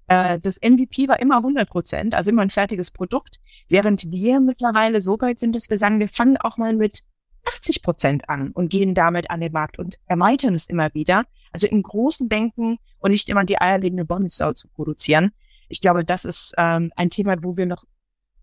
[0.07, 3.37] äh, das MVP war immer 100 Prozent, also immer ein fertiges Produkt,
[3.69, 7.03] während wir mittlerweile so weit sind, dass wir sagen, wir fangen auch mal mit
[7.45, 11.25] 80 Prozent an und gehen damit an den Markt und erweitern es immer wieder.
[11.51, 15.31] Also im großen Denken und nicht immer die eierlegende Bonusau zu produzieren.
[15.67, 17.83] Ich glaube, das ist ähm, ein Thema, wo wir noch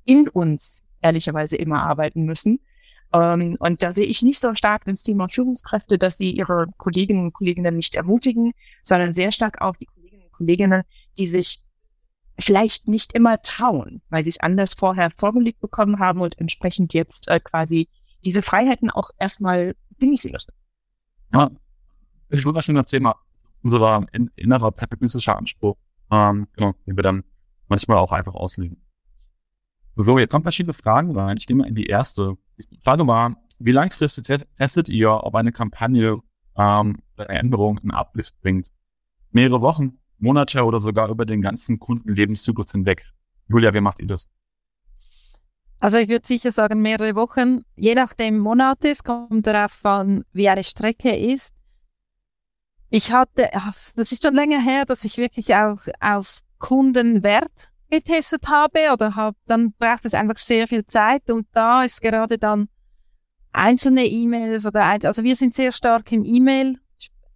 [0.04, 2.60] in uns ehrlicherweise immer arbeiten müssen.
[3.12, 7.24] Ähm, und da sehe ich nicht so stark ins Thema Führungskräfte, dass sie ihre Kolleginnen
[7.24, 10.82] und Kollegen nicht ermutigen, sondern sehr stark auch die Kolleginnen und Kollegen,
[11.18, 11.60] die sich
[12.38, 17.28] vielleicht nicht immer trauen, weil sie es anders vorher vorgelegt bekommen haben und entsprechend jetzt
[17.28, 17.88] äh, quasi
[18.24, 20.52] diese Freiheiten auch erstmal genießen müssen.
[21.32, 21.50] Ja,
[22.28, 23.16] ich würde schon das Thema
[23.62, 25.76] unserer innerer perfektionistischer Anspruch,
[26.10, 27.24] ähm, genau, den wir dann
[27.68, 28.80] manchmal auch einfach auslegen.
[29.96, 31.36] So, hier kommen verschiedene Fragen rein.
[31.36, 32.34] Ich gehe mal in die erste.
[32.58, 36.20] Die Frage war, wie langfristig testet ihr, ob eine Kampagne
[36.56, 38.68] ähm, eine Änderung einen Uplift bringt?
[39.32, 43.04] Mehrere Wochen, Monate oder sogar über den ganzen Kundenlebenszyklus hinweg?
[43.48, 44.28] Julia, wie macht ihr das?
[45.80, 48.90] Also ich würde sicher sagen mehrere Wochen, je nachdem Monate.
[48.90, 51.54] Es kommt darauf an, wie eine Strecke ist.
[52.90, 53.48] Ich hatte,
[53.96, 59.36] das ist schon länger her, dass ich wirklich auch auf Kundenwert getestet habe oder habe,
[59.46, 62.68] dann braucht es einfach sehr viel Zeit und da ist gerade dann
[63.52, 66.78] einzelne E-Mails oder ein, also wir sind sehr stark im E-Mail,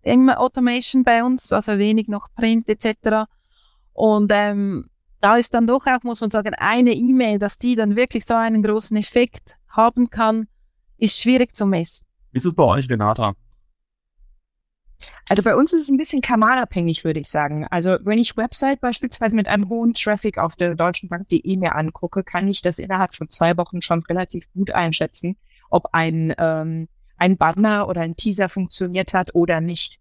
[0.02, 3.26] immer Automation bei uns, also wenig noch Print etc.
[3.92, 4.88] Und ähm,
[5.20, 8.34] da ist dann doch auch, muss man sagen, eine E-Mail, dass die dann wirklich so
[8.34, 10.46] einen großen Effekt haben kann,
[10.98, 12.06] ist schwierig zu messen.
[12.30, 13.34] Wie ist es bei euch, Renata?
[15.28, 17.66] Also bei uns ist es ein bisschen kanalabhängig, würde ich sagen.
[17.70, 22.22] Also wenn ich Website beispielsweise mit einem hohen Traffic auf der Deutschen Bank.de mir angucke,
[22.22, 25.36] kann ich das innerhalb von zwei Wochen schon relativ gut einschätzen,
[25.70, 30.00] ob ein, ähm, ein Banner oder ein Teaser funktioniert hat oder nicht.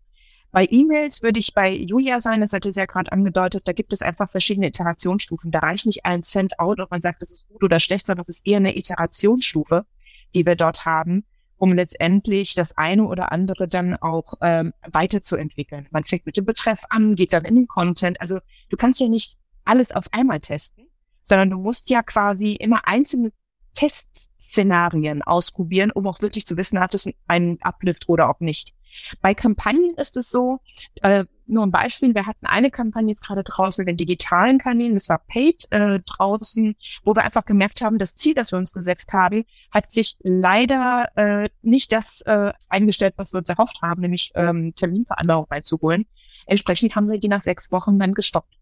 [0.54, 3.92] Bei E-Mails würde ich bei Julia sein, das hatte sie ja gerade angedeutet, da gibt
[3.92, 5.50] es einfach verschiedene Iterationsstufen.
[5.50, 8.36] Da reicht nicht ein Send-out, ob man sagt, das ist gut oder schlecht, sondern das
[8.36, 9.88] ist eher eine Iterationsstufe,
[10.36, 11.26] die wir dort haben.
[11.64, 15.88] Um letztendlich das eine oder andere dann auch ähm, weiterzuentwickeln.
[15.92, 18.20] Man fängt mit dem Betreff an, geht dann in den Content.
[18.20, 20.88] Also du kannst ja nicht alles auf einmal testen,
[21.22, 23.32] sondern du musst ja quasi immer einzelne
[23.76, 28.74] Testszenarien ausprobieren, um auch wirklich zu wissen, hat es einen Uplift oder auch nicht.
[29.22, 30.60] Bei Kampagnen ist es so,
[31.02, 34.94] äh, nur ein Beispiel, wir hatten eine Kampagne jetzt gerade draußen in den digitalen Kanälen,
[34.94, 38.72] das war Paid äh, draußen, wo wir einfach gemerkt haben, das Ziel, das wir uns
[38.72, 44.02] gesetzt haben, hat sich leider äh, nicht das äh, eingestellt, was wir uns erhofft haben,
[44.02, 46.06] nämlich ähm, Terminvereinbarung beizuholen.
[46.46, 48.58] Entsprechend haben wir die nach sechs Wochen dann gestoppt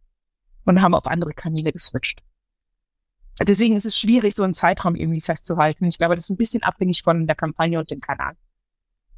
[0.65, 2.21] und haben auf andere Kanäle geswitcht.
[3.39, 5.85] Deswegen ist es schwierig, so einen Zeitraum irgendwie festzuhalten.
[5.85, 8.35] Ich glaube, das ist ein bisschen abhängig von der Kampagne und dem Kanal.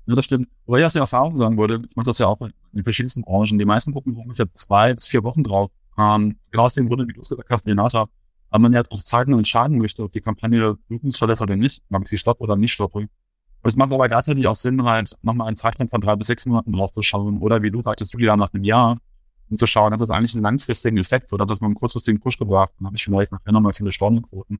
[0.06, 0.50] Ja, das stimmt.
[0.68, 3.22] Aber ich aus der Erfahrung sagen würde, ich mache das ja auch in den verschiedensten
[3.22, 3.58] Branchen.
[3.58, 5.72] Die meisten gucken ungefähr zwei bis vier Wochen drauf.
[5.98, 8.10] Ähm, genau aus dem Grunde, wie du es gesagt hast, Renata,
[8.50, 12.04] weil man ja auch Zeiten entscheiden möchte, ob die Kampagne wirkungsvoll ist oder nicht, ob
[12.04, 13.00] ich sie stoppe oder nicht stoppe.
[13.00, 16.46] Und es macht aber gleichzeitig auch Sinn, halt nochmal einen Zeitraum von drei bis sechs
[16.46, 17.38] Monaten drauf zu schauen.
[17.38, 18.98] Oder wie du sagtest, du wieder nach einem Jahr,
[19.50, 22.20] um zu schauen, hat das eigentlich einen langfristigen Effekt oder hat das nur einen kurzfristigen
[22.20, 22.74] Push gebracht?
[22.78, 24.60] Dann habe ich vielleicht nachher nochmal viele Stornoquoten.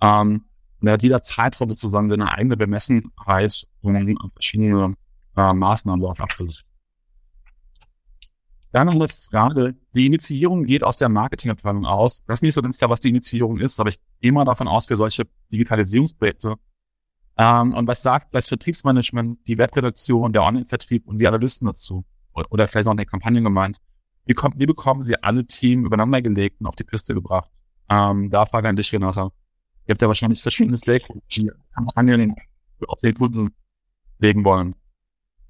[0.00, 0.44] Ähm,
[0.80, 4.94] und da jeder Zeitraum sozusagen seine eigene Bemessenheit und verschiedene
[5.36, 6.64] äh, Maßnahmen darauf abfällt.
[8.72, 9.76] Dann noch eine Frage.
[9.94, 12.24] Die Initiierung geht aus der Marketingabteilung aus.
[12.26, 14.44] Das ist mir nicht so ganz klar, was die Initiierung ist, aber ich gehe mal
[14.44, 16.56] davon aus, für solche Digitalisierungsprojekte.
[17.36, 22.04] Ähm, und was sagt das Vertriebsmanagement, die Webredaktion, der Online-Vertrieb und die Analysten dazu?
[22.32, 23.78] Oder vielleicht auch eine Kampagne gemeint.
[24.26, 27.50] Wie, kommt, wie bekommen sie alle Team übereinander gelegt und auf die Piste gebracht?
[27.88, 29.30] Ähm, da frage ich an dich, Renata.
[29.86, 31.20] Ihr habt ja wahrscheinlich verschiedene Stakeholder,
[31.74, 32.34] Kampagnen
[32.88, 33.54] auf den Kunden
[34.24, 34.74] legen wollen.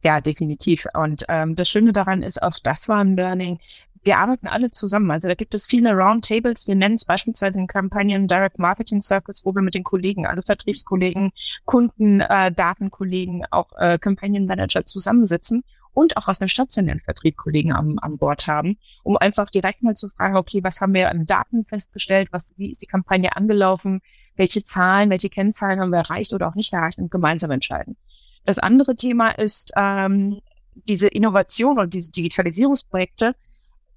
[0.02, 0.86] Ja, definitiv.
[0.92, 3.58] Und ähm, das Schöne daran ist auch, das war ein Learning.
[4.02, 5.10] Wir arbeiten alle zusammen.
[5.10, 6.68] Also da gibt es viele Roundtables.
[6.68, 10.42] Wir nennen es beispielsweise in Kampagnen Direct Marketing Circles, wo wir mit den Kollegen, also
[10.42, 11.32] Vertriebskollegen,
[11.64, 17.98] Kunden, äh, Datenkollegen, auch äh, Kampagnenmanager zusammensitzen und auch aus dem stationären Vertrieb Kollegen an,
[18.00, 21.64] an Bord haben, um einfach direkt mal zu fragen, okay, was haben wir an Daten
[21.64, 24.02] festgestellt, was, wie ist die Kampagne angelaufen,
[24.36, 27.96] welche Zahlen, welche Kennzahlen haben wir erreicht oder auch nicht erreicht und gemeinsam entscheiden.
[28.44, 30.40] Das andere Thema ist ähm,
[30.74, 33.34] diese Innovation und diese Digitalisierungsprojekte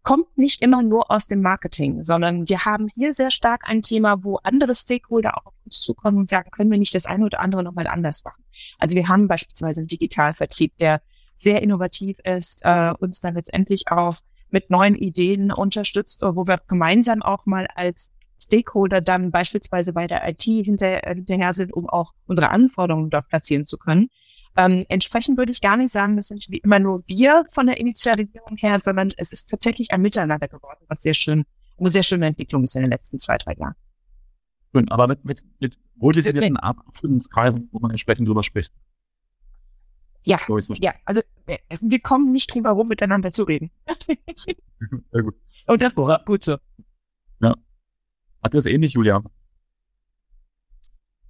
[0.03, 4.23] kommt nicht immer nur aus dem Marketing, sondern wir haben hier sehr stark ein Thema,
[4.23, 7.61] wo andere Stakeholder auf uns zukommen und sagen, können wir nicht das eine oder andere
[7.61, 8.43] nochmal anders machen.
[8.79, 11.01] Also wir haben beispielsweise einen Digitalvertrieb, der
[11.35, 14.15] sehr innovativ ist, äh, uns dann letztendlich auch
[14.49, 20.27] mit neuen Ideen unterstützt, wo wir gemeinsam auch mal als Stakeholder dann beispielsweise bei der
[20.29, 24.09] IT hinter, hinterher sind, um auch unsere Anforderungen dort platzieren zu können.
[24.57, 27.77] Ähm, entsprechend würde ich gar nicht sagen, das sind wie immer nur wir von der
[27.77, 31.45] Initialisierung her, sondern es ist tatsächlich ein Miteinander geworden, was sehr schön,
[31.77, 33.75] eine sehr schöne Entwicklung ist in den letzten zwei, drei Jahren.
[34.73, 38.73] Schön, aber mit, mit, mit wohldefinierten Abstimmungskreisen, wo man entsprechend drüber spricht.
[40.23, 40.39] Ja,
[40.79, 43.71] ja, also äh, wir kommen nicht drum herum, miteinander zu reden.
[44.35, 45.35] Sehr gut.
[45.67, 46.57] Und das ist gut so.
[47.41, 47.53] Ja.
[48.43, 49.23] Hat das ähnlich, Julia?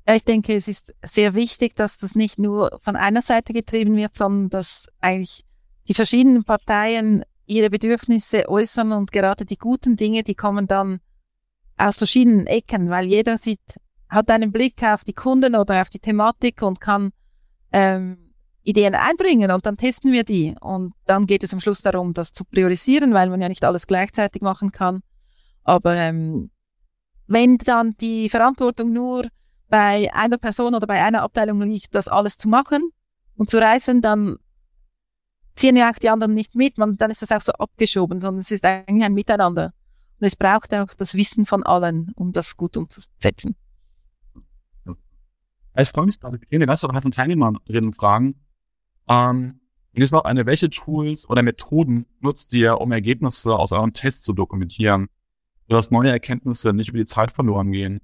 [0.07, 3.97] Ja, ich denke, es ist sehr wichtig, dass das nicht nur von einer Seite getrieben
[3.97, 5.43] wird, sondern dass eigentlich
[5.89, 10.99] die verschiedenen Parteien ihre Bedürfnisse äußern und gerade die guten Dinge, die kommen dann
[11.77, 15.99] aus verschiedenen Ecken, weil jeder sieht, hat einen Blick auf die Kunden oder auf die
[15.99, 17.11] Thematik und kann
[17.73, 20.55] ähm, Ideen einbringen und dann testen wir die.
[20.61, 23.87] Und dann geht es am Schluss darum, das zu priorisieren, weil man ja nicht alles
[23.87, 25.01] gleichzeitig machen kann.
[25.63, 26.49] Aber ähm,
[27.27, 29.27] wenn dann die Verantwortung nur
[29.69, 32.91] bei einer Person oder bei einer Abteilung liegt, das alles zu machen
[33.35, 34.37] und zu reißen, dann
[35.55, 36.77] ziehen ja auch die anderen nicht mit.
[36.77, 39.73] Man, dann ist das auch so abgeschoben, sondern es ist eigentlich ein Miteinander.
[40.19, 43.55] Und es braucht auch das Wissen von allen, um das gut umzusetzen.
[45.75, 48.43] Ich freue mich gerade, wir ganze Reihe von Teilnehmerinnen fragen.
[49.07, 49.59] Ähm,
[49.93, 54.23] und jetzt noch eine, welche Tools oder Methoden nutzt ihr, um Ergebnisse aus eurem Test
[54.23, 55.07] zu dokumentieren?
[55.69, 58.01] sodass neue Erkenntnisse nicht über die Zeit verloren gehen.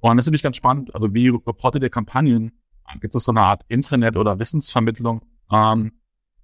[0.00, 0.94] Und das ist nämlich ganz spannend.
[0.94, 2.52] Also wie reportet ihr Kampagnen?
[3.00, 5.22] Gibt es so eine Art Intranet oder Wissensvermittlung?
[5.50, 5.92] Ähm,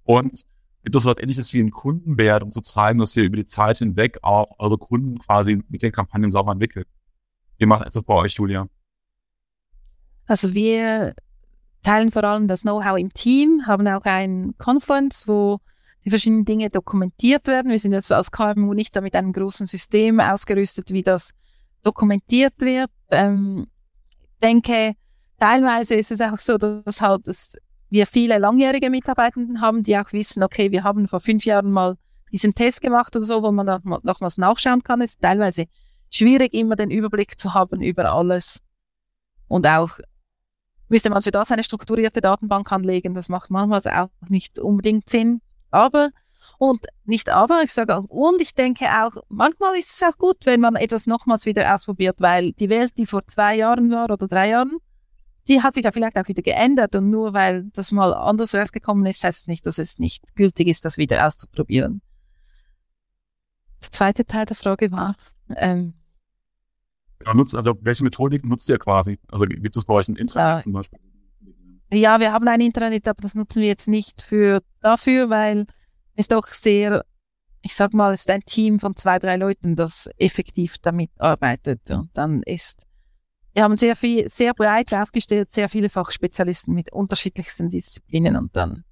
[0.03, 0.43] und
[0.83, 3.45] gibt es so etwas ähnliches wie ein Kundenwert, um zu zeigen, dass ihr über die
[3.45, 6.87] Zeit hinweg auch eure Kunden quasi mit den Kampagnen sauber entwickelt?
[7.57, 8.67] Wie macht es das bei euch, Julia?
[10.25, 11.15] Also wir
[11.83, 15.59] teilen vor allem das Know-how im Team, haben auch ein Confluence, wo
[16.05, 17.71] die verschiedenen Dinge dokumentiert werden.
[17.71, 21.33] Wir sind jetzt als KMU nicht mit einem großen System ausgerüstet, wie das
[21.83, 22.89] dokumentiert wird.
[23.11, 23.67] Ähm,
[24.41, 24.93] denke,
[25.39, 27.57] teilweise ist es auch so, dass halt dass
[27.89, 31.95] wir viele langjährige Mitarbeitenden haben, die auch wissen, okay, wir haben vor fünf Jahren mal
[32.31, 35.01] diesen Test gemacht oder so, wo man dann nochmals nachschauen kann.
[35.01, 35.65] Es ist teilweise
[36.09, 38.61] schwierig, immer den Überblick zu haben über alles
[39.47, 39.99] und auch
[40.89, 43.13] müsste man für das eine strukturierte Datenbank anlegen.
[43.13, 45.41] Das macht manchmal auch nicht unbedingt Sinn.
[45.71, 46.09] Aber
[46.63, 50.45] und nicht aber, ich sage auch, und ich denke auch, manchmal ist es auch gut,
[50.45, 54.27] wenn man etwas nochmals wieder ausprobiert, weil die Welt, die vor zwei Jahren war oder
[54.27, 54.77] drei Jahren,
[55.49, 59.05] die hat sich ja vielleicht auch wieder geändert und nur weil das mal anders rausgekommen
[59.07, 62.01] ist, heißt es nicht, dass es nicht gültig ist, das wieder auszuprobieren.
[63.81, 65.17] Der zweite Teil der Frage war,
[65.57, 65.95] ähm,
[67.25, 69.19] ja, nutzt, also welche Methodik nutzt ihr quasi?
[69.29, 70.99] Also gibt es bei euch ein Intranet ja, zum Beispiel?
[71.91, 75.65] Ja, wir haben ein Intranet, aber das nutzen wir jetzt nicht für dafür, weil
[76.15, 77.05] es doch sehr,
[77.61, 81.89] ich sag mal, ist ein Team von zwei, drei Leuten, das effektiv damit arbeitet.
[81.91, 82.85] Und dann ist
[83.53, 88.83] wir haben sehr viel, sehr breit aufgestellt, sehr viele Fachspezialisten mit unterschiedlichsten Disziplinen und dann,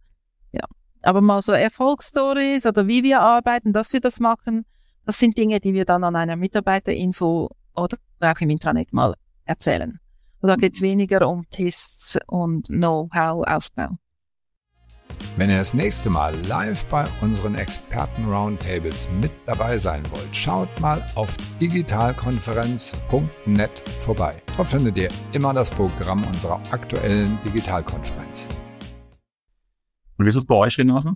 [0.52, 0.64] ja.
[1.02, 4.66] Aber mal so Erfolgsstories oder wie wir arbeiten, dass wir das machen,
[5.06, 10.00] das sind Dinge, die wir dann an einer Mitarbeiterinfo oder auch im Intranet mal erzählen.
[10.42, 13.98] Und da geht es weniger um Tests und Know-how-Aufbau.
[15.38, 21.06] Wenn ihr das nächste Mal live bei unseren Experten-Roundtables mit dabei sein wollt, schaut mal
[21.16, 24.42] auf digitalkonferenz.net vorbei.
[24.58, 28.48] Dort findet ihr immer das Programm unserer aktuellen Digitalkonferenz.
[30.18, 31.16] Und wie ist es bei euch, Renate?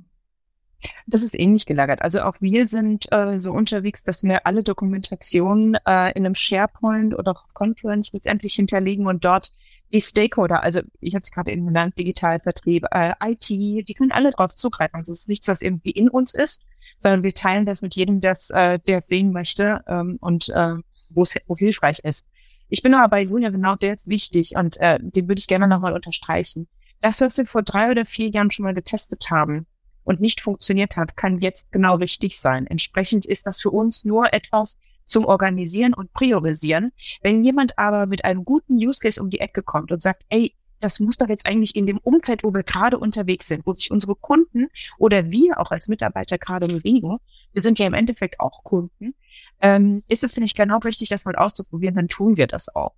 [1.07, 2.01] Das ist ähnlich gelagert.
[2.01, 7.17] Also auch wir sind äh, so unterwegs, dass wir alle Dokumentationen äh, in einem SharePoint
[7.17, 9.51] oder auch Confluence letztendlich hinterlegen und dort
[9.95, 14.31] die Stakeholder, also ich hatte es gerade eben genannt, Digitalvertrieb, äh, IT, die können alle
[14.31, 14.97] drauf zugreifen.
[14.97, 16.65] Also es ist nichts, was irgendwie in uns ist,
[16.99, 20.75] sondern wir teilen das mit jedem, das, äh, der sehen möchte ähm, und äh,
[21.09, 22.29] wo es hilfreich ist.
[22.67, 25.67] Ich bin aber bei Julia genau der ist wichtig und äh, den würde ich gerne
[25.67, 26.67] nochmal unterstreichen.
[26.99, 29.65] Das, was wir vor drei oder vier Jahren schon mal getestet haben
[30.03, 32.67] und nicht funktioniert hat, kann jetzt genau richtig sein.
[32.67, 36.91] Entsprechend ist das für uns nur etwas, zum Organisieren und Priorisieren.
[37.21, 40.53] Wenn jemand aber mit einem guten Use Case um die Ecke kommt und sagt, ey,
[40.79, 43.91] das muss doch jetzt eigentlich in dem Umfeld, wo wir gerade unterwegs sind, wo sich
[43.91, 47.17] unsere Kunden oder wir auch als Mitarbeiter gerade bewegen,
[47.53, 49.15] wir sind ja im Endeffekt auch Kunden,
[49.61, 52.93] ähm, ist es, finde ich, genau richtig, das mal auszuprobieren, dann tun wir das auch.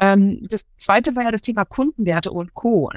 [0.00, 2.90] Ähm, das zweite war ja das Thema Kundenwerte und Co.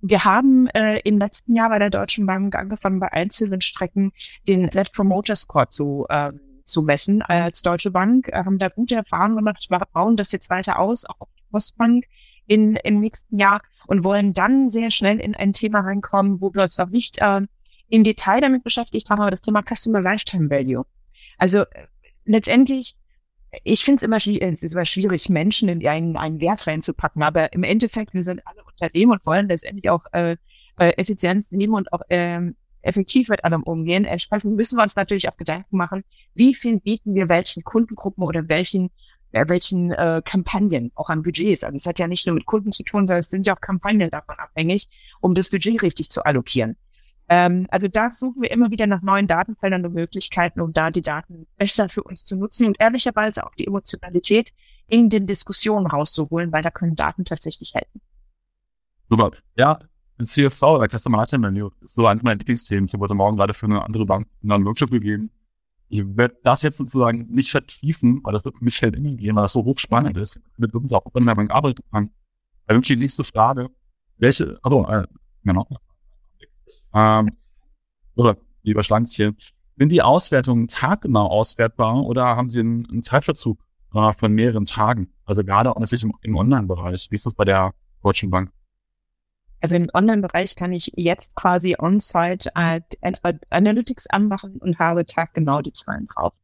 [0.00, 4.12] Wir haben äh, im letzten Jahr bei der Deutschen Bank angefangen, bei einzelnen Strecken
[4.48, 9.36] den Net Promoter Score zu ähm, zu messen als Deutsche Bank, haben da gute Erfahrungen
[9.36, 12.04] gemacht, wir bauen das jetzt weiter aus, auch auf die Postbank
[12.46, 16.62] in, im nächsten Jahr und wollen dann sehr schnell in ein Thema reinkommen, wo wir
[16.62, 17.40] uns noch nicht äh,
[17.88, 20.84] im Detail damit beschäftigt haben, aber das Thema Customer Lifetime Value.
[21.38, 21.86] Also äh,
[22.24, 22.94] letztendlich,
[23.64, 27.52] ich finde es immer, es ist immer schwierig, Menschen in einen, einen Wert reinzupacken, aber
[27.52, 30.36] im Endeffekt, wir sind alle Unternehmen und wollen letztendlich auch äh,
[30.78, 34.04] äh Effizienz nehmen und auch ähm, effektiv mit allem umgehen.
[34.04, 38.48] Entsprechend müssen wir uns natürlich auch Gedanken machen, wie viel bieten wir welchen Kundengruppen oder
[38.48, 38.90] welchen
[39.32, 41.64] welchen äh, Kampagnen auch an Budgets.
[41.64, 43.60] Also es hat ja nicht nur mit Kunden zu tun, sondern es sind ja auch
[43.60, 44.88] Kampagnen davon abhängig,
[45.20, 46.76] um das Budget richtig zu allokieren.
[47.28, 51.02] Ähm, also da suchen wir immer wieder nach neuen Datenfeldern und Möglichkeiten, um da die
[51.02, 54.52] Daten besser für uns zu nutzen und ehrlicherweise auch die Emotionalität
[54.88, 58.02] in den Diskussionen rauszuholen, weil da können Daten tatsächlich helfen.
[59.08, 59.30] Super.
[59.56, 59.78] Ja,
[60.18, 62.86] CFV oder Customer Lifetime Value ist so eines meiner Lieblingsthemen.
[62.86, 65.30] Ich habe heute Morgen gerade für eine andere Bank einen Workshop gegeben.
[65.88, 69.42] Ich werde das jetzt sozusagen nicht vertiefen, weil das wird ein bisschen in gehen, weil
[69.42, 70.40] das so hochspannend ist.
[70.56, 72.10] Mit wirklich auch in der Bank arbeiten kann.
[72.66, 73.68] Da wünsche ich die nächste Frage.
[74.18, 75.06] Welche, also, äh,
[75.44, 75.66] genau.
[76.94, 77.32] Ähm,
[78.14, 79.36] oder, lieber Schlanzchen,
[79.76, 83.58] sind die Auswertungen taggenau auswertbar oder haben sie einen, einen Zeitverzug
[83.94, 85.12] äh, von mehreren Tagen?
[85.24, 87.08] Also gerade auch natürlich im, im Online-Bereich.
[87.10, 88.50] Wie ist das bei der Deutschen Bank?
[89.62, 92.80] Also im Online-Bereich kann ich jetzt quasi on-site äh,
[93.50, 96.34] Analytics anmachen und habe taggenau die Zahlen drauf.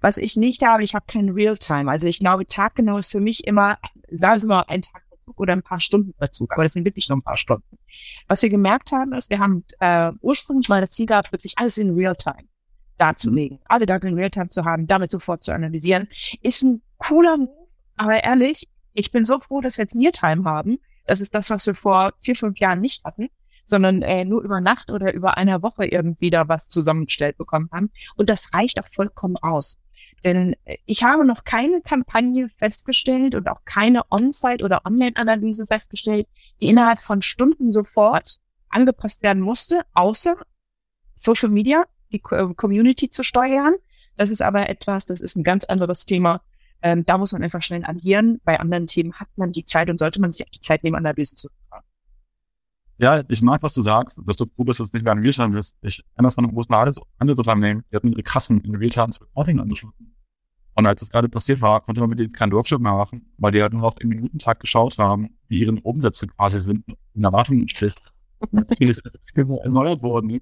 [0.00, 1.90] Was ich nicht habe, ich habe kein Real-Time.
[1.90, 3.78] Also ich glaube, taggenau ist für mich immer,
[4.10, 6.52] sagen wir mal, ein Tag Verzug oder ein paar Stunden Verzug.
[6.52, 7.78] Aber das sind wirklich nur ein paar Stunden.
[8.26, 11.78] Was wir gemerkt haben, ist, wir haben äh, ursprünglich mal das Ziel gehabt, wirklich alles
[11.78, 12.48] in Real-Time
[12.96, 13.60] darzulegen.
[13.66, 16.08] Alle Daten in Real-Time zu haben, damit sofort zu analysieren.
[16.42, 20.78] Ist ein cooler Move, aber ehrlich, ich bin so froh, dass wir jetzt Near-Time haben,
[21.08, 23.30] das ist das, was wir vor vier, fünf Jahren nicht hatten,
[23.64, 27.90] sondern äh, nur über Nacht oder über einer Woche irgendwie da was zusammengestellt bekommen haben.
[28.16, 29.82] Und das reicht auch vollkommen aus.
[30.24, 36.26] Denn äh, ich habe noch keine Kampagne festgestellt und auch keine On-Site- oder Online-Analyse festgestellt,
[36.60, 38.36] die innerhalb von Stunden sofort
[38.68, 40.36] angepasst werden musste, außer
[41.14, 43.74] Social Media, die Community zu steuern.
[44.16, 46.42] Das ist aber etwas, das ist ein ganz anderes Thema.
[46.82, 48.40] Ähm, da muss man einfach schnell agieren.
[48.44, 50.96] Bei anderen Themen hat man die Zeit und sollte man sich auch die Zeit nehmen,
[50.96, 51.84] Analysen zu machen.
[53.00, 55.20] Ja, ich mag, was du sagst, dass du froh bist, dass du nicht mehr an
[55.20, 55.76] Realtime bist.
[55.82, 59.60] Ich kenne das von einem großen Handelsunternehmen, die hatten ihre Kassen in Realtime zum Reporting
[59.60, 60.16] angeschlossen.
[60.74, 63.52] Und als das gerade passiert war, konnte man mit denen keinen Workshop mehr machen, weil
[63.52, 67.60] die halt nur noch im Minutentag geschaut haben, wie ihre Umsätze quasi sind, in Erwartung
[67.60, 68.00] entspricht.
[68.38, 69.02] Und vieles
[69.34, 70.38] erneuert worden.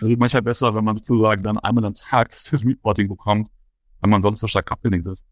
[0.00, 3.48] Das ist manchmal besser, wenn man sozusagen dann einmal am Tag das Reporting bekommt,
[4.00, 5.24] wenn man sonst so stark abgelenkt ist.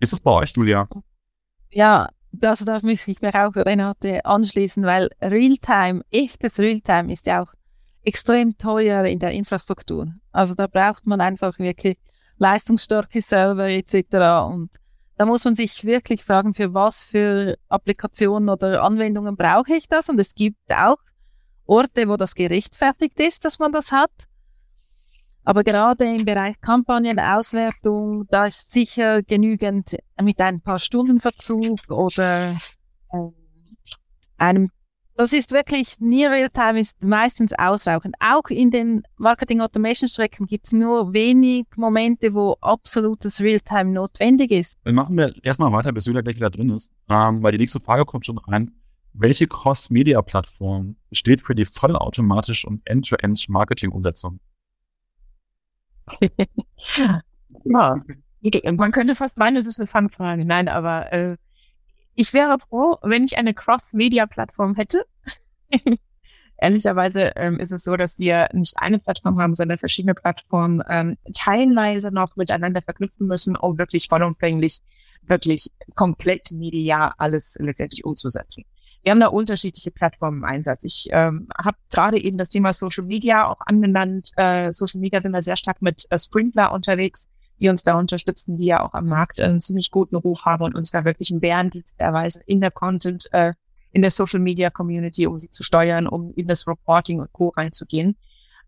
[0.00, 0.88] Ist das bei euch, Julia?
[1.70, 7.42] Ja, das darf mich ich mir auch Renate anschließen, weil Realtime, echtes Realtime ist ja
[7.42, 7.52] auch
[8.02, 10.12] extrem teuer in der Infrastruktur.
[10.32, 11.98] Also da braucht man einfach wirklich
[12.38, 13.94] leistungsstarke Server etc.
[14.48, 14.70] Und
[15.16, 20.08] da muss man sich wirklich fragen, für was für Applikationen oder Anwendungen brauche ich das?
[20.08, 20.96] Und es gibt auch
[21.66, 24.10] Orte, wo das gerechtfertigt ist, dass man das hat.
[25.44, 32.50] Aber gerade im Bereich Kampagnenauswertung, da ist sicher genügend mit ein paar Stunden Verzug oder
[33.12, 33.18] äh,
[34.36, 34.70] einem
[35.20, 38.14] das ist wirklich, Near Real-Time ist meistens ausreichend.
[38.20, 44.78] Auch in den Marketing-Automation-Strecken gibt es nur wenig Momente, wo absolutes Real-Time notwendig ist.
[44.82, 47.80] Dann machen wir erstmal weiter, bis Julia gleich wieder drin ist, ähm, weil die nächste
[47.80, 48.70] Frage kommt schon rein.
[49.12, 54.40] Welche Cross-Media-Plattform steht für die vollautomatische und End-to-End-Marketing-Umsetzung?
[57.64, 57.94] ja.
[58.72, 60.44] Man könnte fast meinen, es ist eine Fangfrage.
[60.44, 61.36] Nein, aber äh,
[62.14, 65.04] ich wäre froh, wenn ich eine Cross-Media-Plattform hätte.
[66.58, 71.16] Ehrlicherweise ähm, ist es so, dass wir nicht eine Plattform haben, sondern verschiedene Plattformen ähm,
[71.32, 74.80] teilweise noch miteinander verknüpfen müssen, um wirklich vollumfänglich,
[75.22, 78.64] wirklich komplett medial alles letztendlich umzusetzen.
[79.02, 80.84] Wir haben da unterschiedliche Plattformen im Einsatz.
[80.84, 84.30] Ich ähm, habe gerade eben das Thema Social Media auch angenannt.
[84.36, 87.30] Äh, Social Media sind da sehr stark mit äh, Sprinkler unterwegs
[87.60, 90.74] die uns da unterstützen, die ja auch am Markt einen ziemlich guten Ruf haben und
[90.74, 93.52] uns da wirklich einen Bärendienst erweisen in der Content, äh,
[93.92, 97.48] in der Social Media Community, um sie zu steuern, um in das Reporting und Co.
[97.48, 98.16] reinzugehen.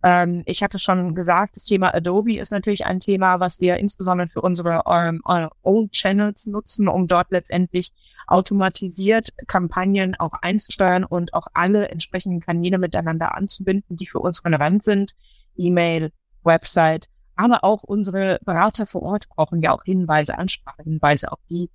[0.03, 4.28] Ähm, ich hatte schon gesagt, das Thema Adobe ist natürlich ein Thema, was wir insbesondere
[4.28, 7.90] für unsere um, ähm, Own Channels nutzen, um dort letztendlich
[8.26, 14.82] automatisiert Kampagnen auch einzusteuern und auch alle entsprechenden Kanäle miteinander anzubinden, die für uns relevant
[14.82, 15.14] sind.
[15.57, 21.30] E-Mail, Website, aber auch unsere Berater vor Ort brauchen ja auch Hinweise, Ansprachehinweise.
[21.30, 21.70] Auch die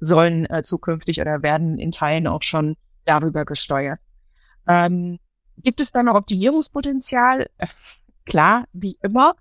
[0.00, 4.00] sollen äh, zukünftig oder werden in Teilen auch schon darüber gesteuert.
[4.66, 5.18] Ähm,
[5.58, 7.48] gibt es da noch Optimierungspotenzial?
[7.58, 7.66] Äh,
[8.24, 9.36] klar, wie immer.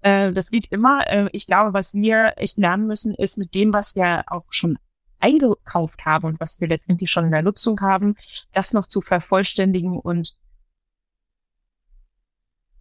[0.00, 1.06] Äh, das geht immer.
[1.08, 4.78] Äh, ich glaube, was wir echt lernen müssen, ist mit dem, was wir auch schon
[5.18, 8.16] eingekauft haben und was wir letztendlich schon in der Nutzung haben,
[8.52, 10.36] das noch zu vervollständigen und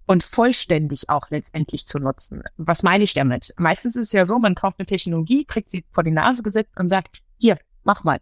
[0.08, 2.44] und vollständig auch letztendlich zu nutzen.
[2.58, 3.54] Was meine ich damit?
[3.58, 6.78] Meistens ist es ja so, man kauft eine Technologie, kriegt sie vor die Nase gesetzt
[6.80, 8.20] und sagt, hier, mach mal.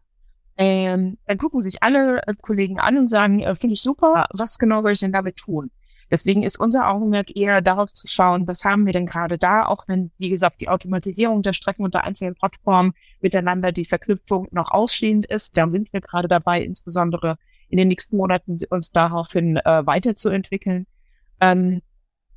[0.57, 4.59] Ähm, dann gucken sich alle äh, Kollegen an und sagen, äh, finde ich super, was
[4.59, 5.71] genau soll ich denn damit tun?
[6.11, 9.87] Deswegen ist unser Augenmerk eher darauf zu schauen, was haben wir denn gerade da, auch
[9.87, 15.25] wenn, wie gesagt, die Automatisierung der Strecken unter einzelnen Plattformen miteinander die Verknüpfung noch ausstehend
[15.25, 15.57] ist.
[15.57, 17.37] Da sind wir gerade dabei, insbesondere
[17.69, 20.85] in den nächsten Monaten uns daraufhin äh, weiterzuentwickeln.
[21.41, 21.81] Ähm,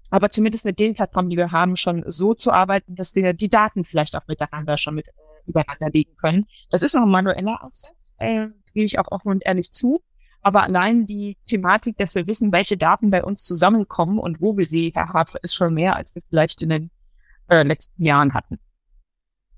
[0.09, 3.51] aber zumindest mit den Plattformen, die wir haben, schon so zu arbeiten, dass wir die
[3.51, 5.09] Daten vielleicht auch miteinander schon mit
[5.47, 6.47] übereinander legen können.
[6.71, 10.03] Das ist noch ein manueller Aufsatz, äh, gebe ich auch offen und ehrlich zu.
[10.43, 14.65] Aber allein die Thematik, dass wir wissen, welche Daten bei uns zusammenkommen und wo wir
[14.65, 16.91] sie haben, ist schon mehr, als wir vielleicht in den
[17.49, 18.59] äh, letzten Jahren hatten.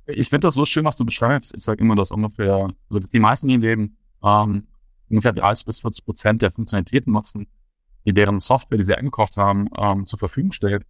[0.07, 1.55] Ich finde das so schön, was du beschreibst.
[1.55, 4.67] Ich sage immer, dass ungefähr, also die meisten im Leben ähm,
[5.11, 7.47] ungefähr 30 bis 40 Prozent der Funktionalitäten nutzen,
[8.07, 10.87] die deren Software, die sie eingekauft haben, ähm, zur Verfügung stellt.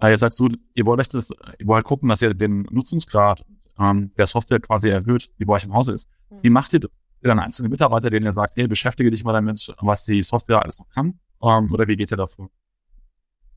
[0.00, 3.44] Äh, jetzt sagst du, ihr wollt euch das, ihr wollt gucken, dass ihr den Nutzungsgrad
[3.78, 6.08] ähm, der Software quasi erhöht, die bei euch im Hause ist.
[6.30, 6.38] Mhm.
[6.42, 6.90] Wie macht ihr das?
[7.22, 10.78] Dann einzelne Mitarbeiter, denen ihr sagt, hey, beschäftige dich mal damit, was die Software alles
[10.78, 11.18] noch kann?
[11.42, 12.50] Ähm, oder wie geht ihr davor?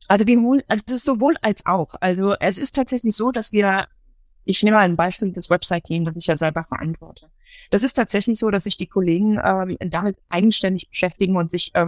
[0.07, 1.93] Also wir holen, also das ist sowohl als auch.
[1.99, 3.87] Also es ist tatsächlich so, dass wir,
[4.43, 7.29] ich nehme mal ein Beispiel des Website-Team, das ich ja selber verantworte.
[7.69, 11.87] Das ist tatsächlich so, dass sich die Kollegen ähm, damit eigenständig beschäftigen und sich äh,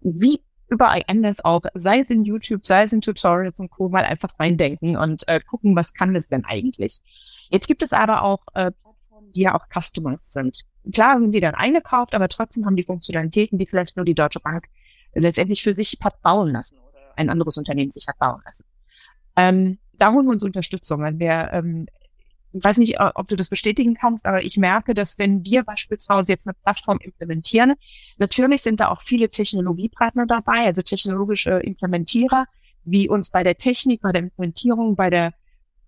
[0.00, 3.88] wie überall anders auch, sei es in YouTube, sei es in Tutorials und Co.
[3.88, 7.02] mal einfach reindenken und äh, gucken, was kann das denn eigentlich.
[7.50, 10.64] Jetzt gibt es aber auch äh, Plattformen, die ja auch customized sind.
[10.92, 14.40] Klar sind die dann eingekauft, aber trotzdem haben die Funktionalitäten, die vielleicht nur die Deutsche
[14.40, 14.66] Bank
[15.14, 18.64] letztendlich für sich hat bauen lassen oder ein anderes Unternehmen sich hat bauen lassen.
[19.36, 21.02] Ähm, da holen wir uns Unterstützung.
[21.02, 21.86] Wenn wir ähm,
[22.56, 26.32] ich weiß nicht, ob du das bestätigen kannst, aber ich merke, dass wenn wir beispielsweise
[26.32, 27.74] jetzt eine Plattform implementieren,
[28.18, 32.46] natürlich sind da auch viele Technologiepartner dabei, also technologische Implementierer,
[32.84, 35.34] wie uns bei der Technik, bei der Implementierung, bei der,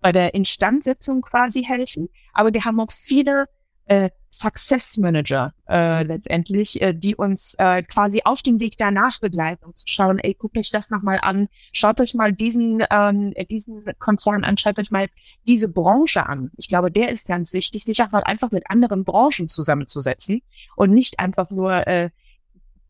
[0.01, 2.09] bei der Instandsetzung quasi helfen.
[2.33, 3.45] Aber wir haben auch viele
[3.85, 9.65] äh, Success Manager äh, letztendlich, äh, die uns äh, quasi auf dem Weg danach begleiten,
[9.65, 13.83] um zu schauen, ey, guckt euch das nochmal an, schaut euch mal diesen, ähm, diesen
[13.97, 15.07] Konzern an, schaut euch mal
[15.47, 16.51] diese Branche an.
[16.57, 20.41] Ich glaube, der ist ganz wichtig, sich auch mal einfach mit anderen Branchen zusammenzusetzen
[20.75, 22.11] und nicht einfach nur äh,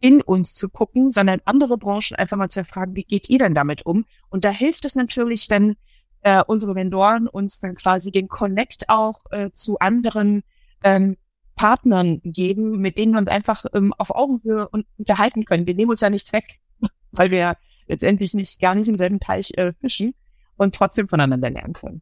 [0.01, 3.55] in uns zu gucken, sondern andere Branchen einfach mal zu erfragen, wie geht ihr denn
[3.55, 4.05] damit um?
[4.30, 5.76] Und da hilft es natürlich, wenn
[6.22, 10.43] äh, unsere Vendoren uns dann quasi den Connect auch äh, zu anderen
[10.84, 11.17] ähm,
[11.55, 15.67] Partnern geben, mit denen wir uns einfach ähm, auf Augenhöhe unterhalten können.
[15.67, 16.59] Wir nehmen uns ja nichts weg,
[17.11, 17.57] weil wir
[17.88, 20.13] letztendlich nicht gar nicht im selben Teich äh, fischen
[20.55, 22.01] und trotzdem voneinander lernen können.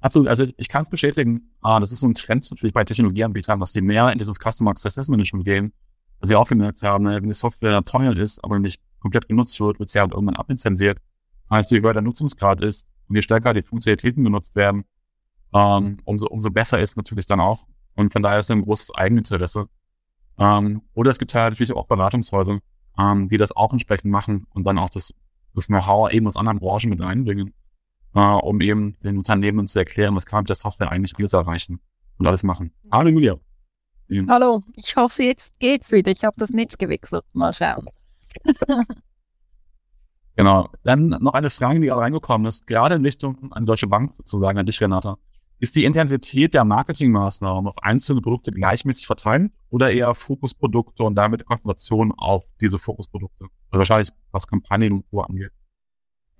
[0.00, 3.58] Absolut, also ich kann es bestätigen, ah, das ist so ein Trend natürlich bei Technologieanbietern,
[3.58, 5.72] dass die mehr in dieses Customer Success Management gehen,
[6.20, 9.78] dass sie auch gemerkt haben, wenn die Software teuer ist, aber nicht komplett genutzt wird,
[9.78, 10.98] wird sie halt irgendwann ablizenziert.
[11.48, 14.84] Das heißt, je höher der Nutzungsgrad ist und je stärker die Funktionalitäten genutzt werden,
[15.54, 18.94] ähm, umso, umso besser ist natürlich dann auch und von daher ist es ein großes
[18.94, 19.68] Eigeninteresse.
[20.38, 22.58] Ähm, oder es gibt halt natürlich auch Beratungshäuser,
[22.98, 25.14] ähm, die das auch entsprechend machen und dann auch das,
[25.54, 27.54] das Know-how eben aus anderen Branchen mit einbringen,
[28.14, 31.32] äh, um eben den Unternehmen zu erklären, was kann man mit der Software eigentlich alles
[31.32, 31.80] erreichen
[32.18, 32.72] und alles machen.
[32.90, 33.36] Hallo Julia.
[34.08, 34.24] Ja.
[34.28, 36.10] Hallo, ich hoffe, jetzt geht's wieder.
[36.10, 37.24] Ich habe das Netz gewechselt.
[37.32, 37.86] Mal schauen.
[40.36, 40.68] genau.
[40.82, 44.58] Dann noch eine Frage, die auch reingekommen ist, gerade in Richtung an Deutsche Bank sozusagen,
[44.58, 45.18] an dich, Renata.
[45.60, 51.46] Ist die Intensität der Marketingmaßnahmen auf einzelne Produkte gleichmäßig verteilt oder eher Fokusprodukte und damit
[51.46, 53.46] Konzentration auf diese Fokusprodukte?
[53.70, 55.20] Also wahrscheinlich, was Kampagnen und Co.
[55.20, 55.52] angeht.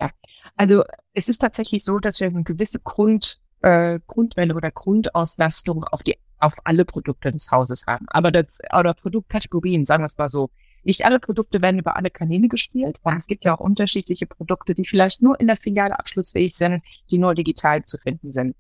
[0.01, 0.11] Ja,
[0.57, 0.83] also
[1.13, 6.17] es ist tatsächlich so, dass wir eine gewisse Grund, äh, Grundwelle oder Grundauslastung auf die
[6.39, 8.07] auf alle Produkte des Hauses haben.
[8.09, 10.51] Aber das, oder Produktkategorien, sagen wir es mal so.
[10.85, 14.75] Nicht alle Produkte werden über alle Kanäle gespielt, weil es gibt ja auch unterschiedliche Produkte,
[14.75, 18.55] die vielleicht nur in der Filiale abschlussfähig sind, die nur digital zu finden sind.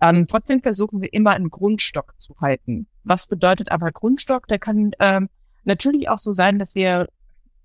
[0.00, 2.86] Ähm, trotzdem versuchen wir immer einen Grundstock zu halten.
[3.04, 4.46] Was bedeutet aber Grundstock?
[4.48, 5.28] Der kann ähm,
[5.64, 7.08] natürlich auch so sein, dass wir,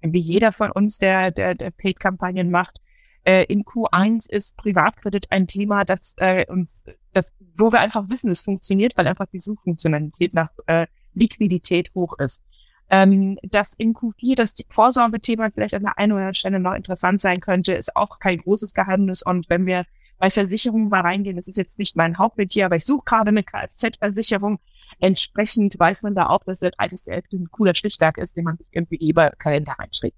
[0.01, 2.79] wie jeder von uns, der, der, der Paid-Kampagnen macht,
[3.25, 8.29] äh, in Q1 ist Privatkredit ein Thema, das äh, uns, das, wo wir einfach wissen,
[8.29, 12.45] es funktioniert, weil einfach die Suchfunktionalität nach äh, Liquidität hoch ist.
[12.89, 17.19] Ähm, dass in Q4 das Vorsorgethema vielleicht an der einen oder anderen Stelle noch interessant
[17.19, 19.23] sein könnte, ist auch kein großes Geheimnis.
[19.23, 19.85] Und wenn wir
[20.17, 21.35] bei Versicherungen mal reingehen.
[21.35, 24.59] Das ist jetzt nicht mein Hauptmetier, aber ich suche gerade eine Kfz-Versicherung.
[24.99, 27.33] Entsprechend weiß man da auch, dass der 30.11.
[27.33, 30.17] ein cooler Stichtag ist, den man sich irgendwie über Kalender reinschlägt.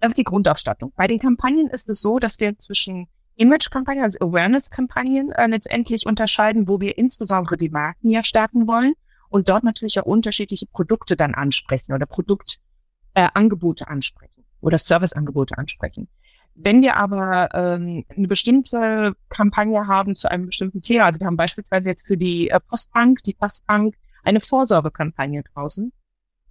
[0.00, 0.92] Das ist die Grundausstattung.
[0.96, 6.68] Bei den Kampagnen ist es so, dass wir zwischen Image-Kampagnen, also Awareness-Kampagnen äh, letztendlich unterscheiden,
[6.68, 8.94] wo wir insbesondere die Marken ja stärken wollen
[9.28, 16.08] und dort natürlich auch unterschiedliche Produkte dann ansprechen oder Produktangebote äh, ansprechen oder Serviceangebote ansprechen.
[16.54, 21.36] Wenn wir aber ähm, eine bestimmte Kampagne haben zu einem bestimmten Thema, also wir haben
[21.36, 25.92] beispielsweise jetzt für die äh, Postbank, die Postbank eine Vorsorgekampagne draußen.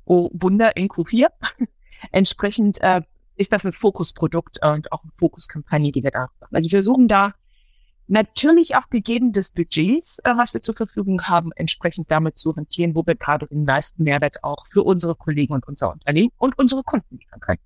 [0.05, 1.27] Oh, Wunder in Q4.
[2.11, 3.01] Entsprechend äh,
[3.35, 6.55] ist das ein Fokusprodukt und auch eine Fokuskampagne, die wir da machen.
[6.55, 7.33] Also wir versuchen da
[8.07, 12.95] natürlich auch gegeben des Budgets, äh, was wir zur Verfügung haben, entsprechend damit zu rentieren,
[12.95, 16.83] wo wir gerade den meisten Mehrwert auch für unsere Kollegen und unser Unternehmen und unsere
[16.83, 17.61] Kunden liefern können.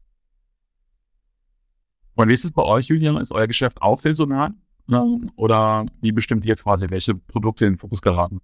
[2.15, 3.17] Und wie ist es bei euch, Julian?
[3.17, 4.51] Ist euer Geschäft auch saisonal?
[4.87, 5.31] Mhm.
[5.35, 8.41] Oder wie bestimmt ihr quasi, welche Produkte in den Fokus geraten?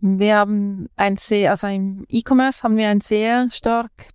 [0.00, 4.10] Wir haben ein sehr, also im E-Commerce haben wir ein sehr stark,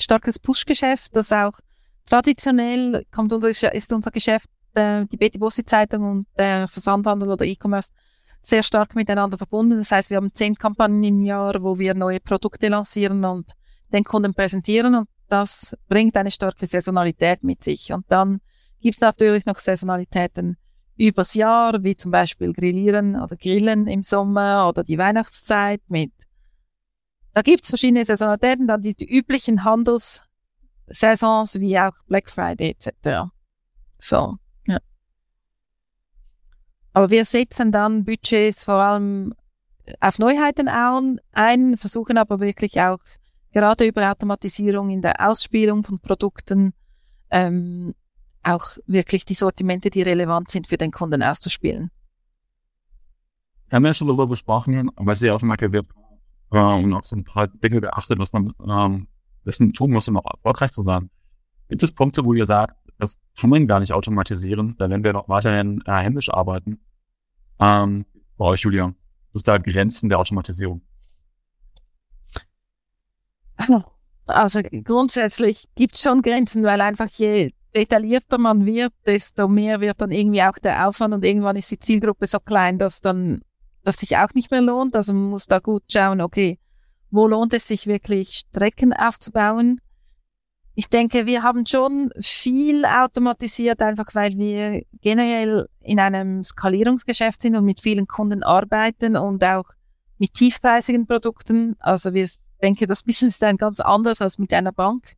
[0.00, 1.58] starkes Push-Geschäft, das auch
[2.06, 7.44] traditionell kommt unser, ist unser Geschäft, äh, die Betty Bossi Zeitung und der Versandhandel oder
[7.44, 7.92] E-Commerce
[8.42, 9.76] sehr stark miteinander verbunden.
[9.76, 13.52] Das heißt, wir haben zehn Kampagnen im Jahr, wo wir neue Produkte lancieren und
[13.92, 17.92] den Kunden präsentieren und das bringt eine starke Saisonalität mit sich.
[17.92, 18.40] Und dann
[18.80, 20.56] gibt es natürlich noch Saisonalitäten
[20.96, 26.12] übers Jahr, wie zum Beispiel Grillieren oder Grillen im Sommer oder die Weihnachtszeit mit.
[27.34, 33.28] Da gibt es verschiedene Saisonalitäten, dann die, die üblichen Handelssaisons wie auch Black Friday etc.
[33.98, 34.36] So.
[36.96, 39.34] Aber wir setzen dann Budgets vor allem
[40.00, 43.00] auf Neuheiten ein, versuchen aber wirklich auch
[43.52, 46.72] gerade über Automatisierung in der Ausspielung von Produkten
[47.30, 47.92] ähm,
[48.42, 51.90] auch wirklich die Sortimente, die relevant sind für den Kunden auszuspielen.
[53.68, 55.92] Wir haben ja schon darüber gesprochen, was ihr auch mal gewirkt
[56.50, 59.06] äh, und auch so ein paar Dinge beachtet, was man ähm,
[59.44, 61.10] dessen tun muss, um auch erfolgreich zu sein.
[61.68, 65.12] Gibt es Punkte, wo ihr sagt, das kann man gar nicht automatisieren, da werden wir
[65.12, 66.80] noch weiterhin äh, händisch arbeiten?
[67.58, 68.94] Ähm, bei euch, Julia,
[69.32, 70.82] das ist da Grenzen der Automatisierung?
[74.26, 80.00] Also grundsätzlich gibt es schon Grenzen, weil einfach je detaillierter man wird, desto mehr wird
[80.00, 83.42] dann irgendwie auch der Aufwand und irgendwann ist die Zielgruppe so klein, dass dann
[83.84, 84.96] das sich auch nicht mehr lohnt.
[84.96, 86.58] Also man muss da gut schauen, okay,
[87.10, 89.80] wo lohnt es sich wirklich Strecken aufzubauen?
[90.78, 97.56] Ich denke, wir haben schon viel automatisiert, einfach weil wir generell in einem Skalierungsgeschäft sind
[97.56, 99.64] und mit vielen Kunden arbeiten und auch
[100.18, 101.76] mit tiefpreisigen Produkten.
[101.78, 102.28] Also wir
[102.62, 105.14] denke, das Business ist ein ganz anders als mit einer Bank,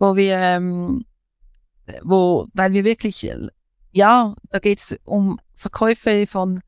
[0.00, 1.04] wo wir, ähm,
[2.02, 3.32] wo, weil wir wirklich,
[3.92, 6.60] ja, da geht's um Verkäufe von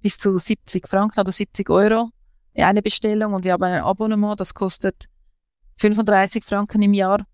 [0.00, 2.10] bis zu 70 Franken oder 70 Euro
[2.54, 5.06] eine Bestellung und wir haben ein Abonnement, das kostet
[5.78, 7.26] 35 Franken im Jahr.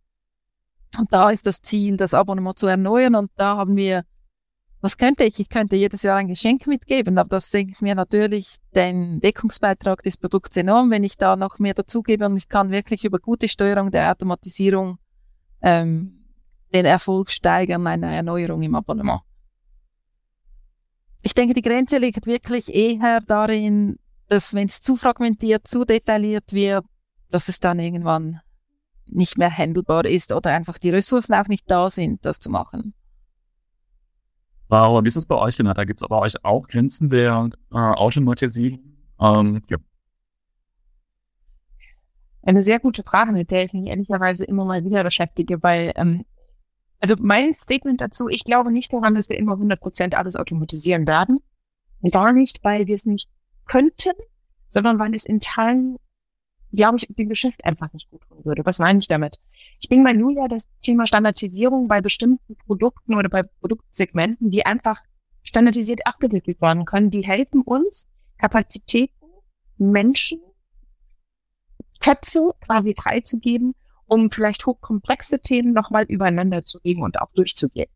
[0.99, 3.14] Und da ist das Ziel, das Abonnement zu erneuern.
[3.14, 4.05] Und da haben wir,
[4.80, 5.38] was könnte ich?
[5.38, 10.16] Ich könnte jedes Jahr ein Geschenk mitgeben, aber das senkt mir natürlich den Deckungsbeitrag des
[10.16, 13.91] Produkts enorm, wenn ich da noch mehr dazugebe und ich kann wirklich über gute Steuerung
[13.91, 14.99] der Automatisierung
[15.62, 16.24] ähm,
[16.72, 19.20] den Erfolg steigern einer Erneuerung im Abonnement.
[21.22, 26.53] Ich denke, die Grenze liegt wirklich eher darin, dass wenn es zu fragmentiert, zu detailliert
[26.53, 26.84] wird,
[27.30, 28.41] dass es dann irgendwann
[29.12, 32.94] nicht mehr handelbar ist oder einfach die Ressourcen auch nicht da sind, das zu machen.
[34.68, 35.84] Wow, wie ist es bei euch, Renata?
[35.84, 38.78] Gibt es bei euch auch Grenzen der äh, Automatisierung?
[39.20, 39.78] Ähm, ja.
[42.42, 46.24] Eine sehr gute Frage, mit der ich mich ehrlicherweise immer mal wieder beschäftige, weil, ähm,
[47.00, 51.40] also mein Statement dazu, ich glaube nicht daran, dass wir immer 100% alles automatisieren werden.
[52.11, 53.28] Gar nicht, weil wir es nicht
[53.66, 54.12] könnten,
[54.68, 55.96] sondern weil es in Teilen
[56.73, 58.64] glaube ich, dem Geschäft einfach nicht gut tun würde.
[58.64, 59.43] Was meine ich damit?
[59.81, 65.01] Ich bin bei Julia das Thema Standardisierung bei bestimmten Produkten oder bei Produktsegmenten, die einfach
[65.43, 68.09] standardisiert abgewickelt werden können, die helfen uns,
[68.39, 69.27] Kapazitäten,
[69.79, 70.41] Menschen,
[72.01, 73.75] Köpfe quasi freizugeben,
[74.07, 77.89] um vielleicht hochkomplexe Themen nochmal übereinander zu legen und auch durchzugehen.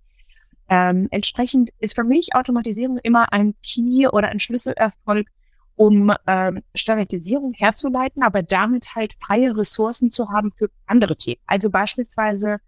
[0.68, 5.28] Ähm, entsprechend ist für mich Automatisierung immer ein Key oder ein Schlüsselerfolg
[5.76, 11.40] um ähm, Standardisierung herzuleiten, aber damit halt freie Ressourcen zu haben für andere Themen.
[11.46, 12.58] Also beispielsweise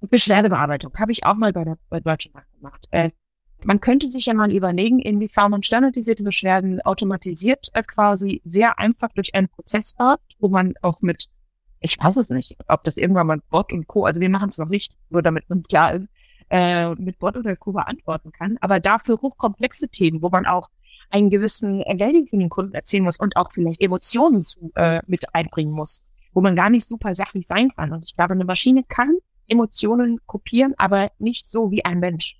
[0.00, 2.86] Beschwerdebearbeitung habe ich auch mal bei der bei Deutschen Bank gemacht.
[2.90, 3.10] Äh,
[3.64, 9.08] man könnte sich ja mal überlegen, inwiefern man standardisierte Beschwerden automatisiert äh, quasi sehr einfach
[9.14, 11.26] durch einen Prozess fährt, wo man auch mit,
[11.80, 14.58] ich weiß es nicht, ob das irgendwann mal Bot und Co., also wir machen es
[14.58, 16.06] noch nicht, nur damit uns klar ist,
[16.50, 17.72] äh, mit Bot oder Co.
[17.72, 20.70] beantworten kann, aber dafür hochkomplexe Themen, wo man auch
[21.10, 25.34] einen gewissen Value für den Kunden erzählen muss und auch vielleicht Emotionen zu, äh, mit
[25.34, 27.92] einbringen muss, wo man gar nicht super sachlich sein kann.
[27.92, 29.16] Und ich glaube, eine Maschine kann
[29.48, 32.38] Emotionen kopieren, aber nicht so wie ein Mensch.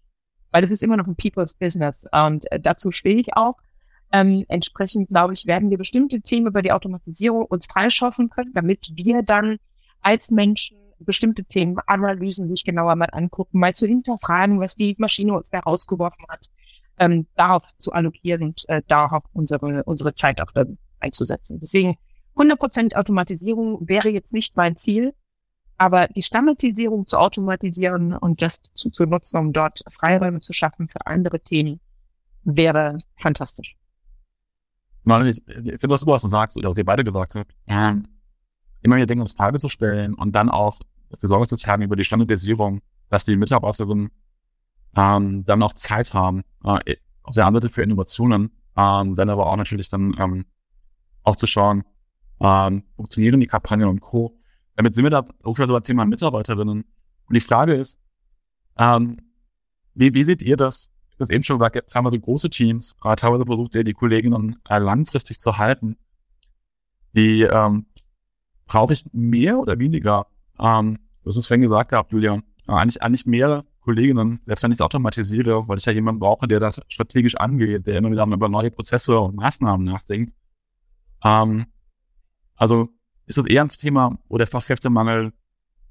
[0.50, 2.06] Weil es ist immer noch ein People's Business.
[2.12, 3.56] Und äh, dazu stehe ich auch.
[4.12, 8.90] Ähm, entsprechend, glaube ich, werden wir bestimmte Themen über die Automatisierung uns freischaffen können, damit
[8.94, 9.58] wir dann
[10.00, 15.34] als Menschen bestimmte Themen, Analysen sich genauer mal angucken, mal zu hinterfragen, was die Maschine
[15.34, 16.46] uns da rausgeworfen hat,
[16.98, 21.58] ähm, darauf zu allokieren und äh, darauf unsere, unsere Zeit auch dann einzusetzen.
[21.60, 21.96] Deswegen
[22.36, 25.14] 100% Automatisierung wäre jetzt nicht mein Ziel,
[25.76, 30.88] aber die Standardisierung zu automatisieren und das zu, zu nutzen, um dort Freiräume zu schaffen
[30.88, 31.80] für andere Themen,
[32.44, 33.76] wäre fantastisch.
[35.04, 37.54] Ich, ich finde das super, was du sagst oder was ihr beide gesagt habt.
[37.66, 37.96] Ja.
[38.82, 40.80] Immer wieder Dinge uns Frage zu stellen und dann auch
[41.10, 44.10] dafür Sorge zu tragen über die Standardisierung, dass die Mitarbeiterinnen
[44.98, 49.46] ähm, dann auch Zeit haben, äh, auf der anderen Seite für Innovationen, ähm, dann aber
[49.46, 50.46] auch natürlich dann ähm,
[51.22, 51.84] auch zu schauen,
[52.40, 54.36] ähm, funktionieren die Kampagnen und Co.
[54.74, 56.84] Damit sind wir da auch schon beim Thema Mitarbeiterinnen.
[57.26, 58.00] Und die Frage ist,
[58.76, 59.18] ähm,
[59.94, 60.90] wie, wie seht ihr das?
[61.10, 63.92] Ich habe eben schon gesagt, haben wir so große Teams, äh, teilweise versucht ihr die
[63.92, 65.96] Kolleginnen äh, langfristig zu halten.
[67.14, 67.86] Die ähm,
[68.66, 70.26] brauche ich mehr oder weniger?
[70.58, 74.76] Ähm, hast es vorhin gesagt gehabt, Julia, äh, eigentlich, eigentlich mehr Kolleginnen, selbst wenn ich
[74.76, 78.50] es automatisiere, weil ich ja jemanden brauche, der das strategisch angeht, der immer wieder über
[78.50, 80.34] neue Prozesse und Maßnahmen nachdenkt.
[81.24, 81.64] Ähm,
[82.54, 82.90] also
[83.24, 85.32] ist das eher ein Thema, wo der Fachkräftemangel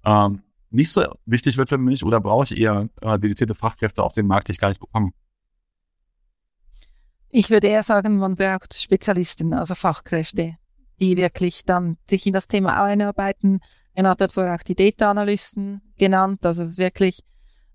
[0.06, 4.12] ähm, nicht so wichtig wird für mich oder brauche ich eher äh, dedizierte Fachkräfte auf
[4.12, 5.10] dem Markt, die ich gar nicht bekomme?
[7.30, 10.58] Ich würde eher sagen, man braucht Spezialisten, also Fachkräfte,
[11.00, 13.60] die wirklich dann sich in das Thema einarbeiten.
[13.95, 17.24] Er hat vorher auch die Data-Analysten genannt, also es wirklich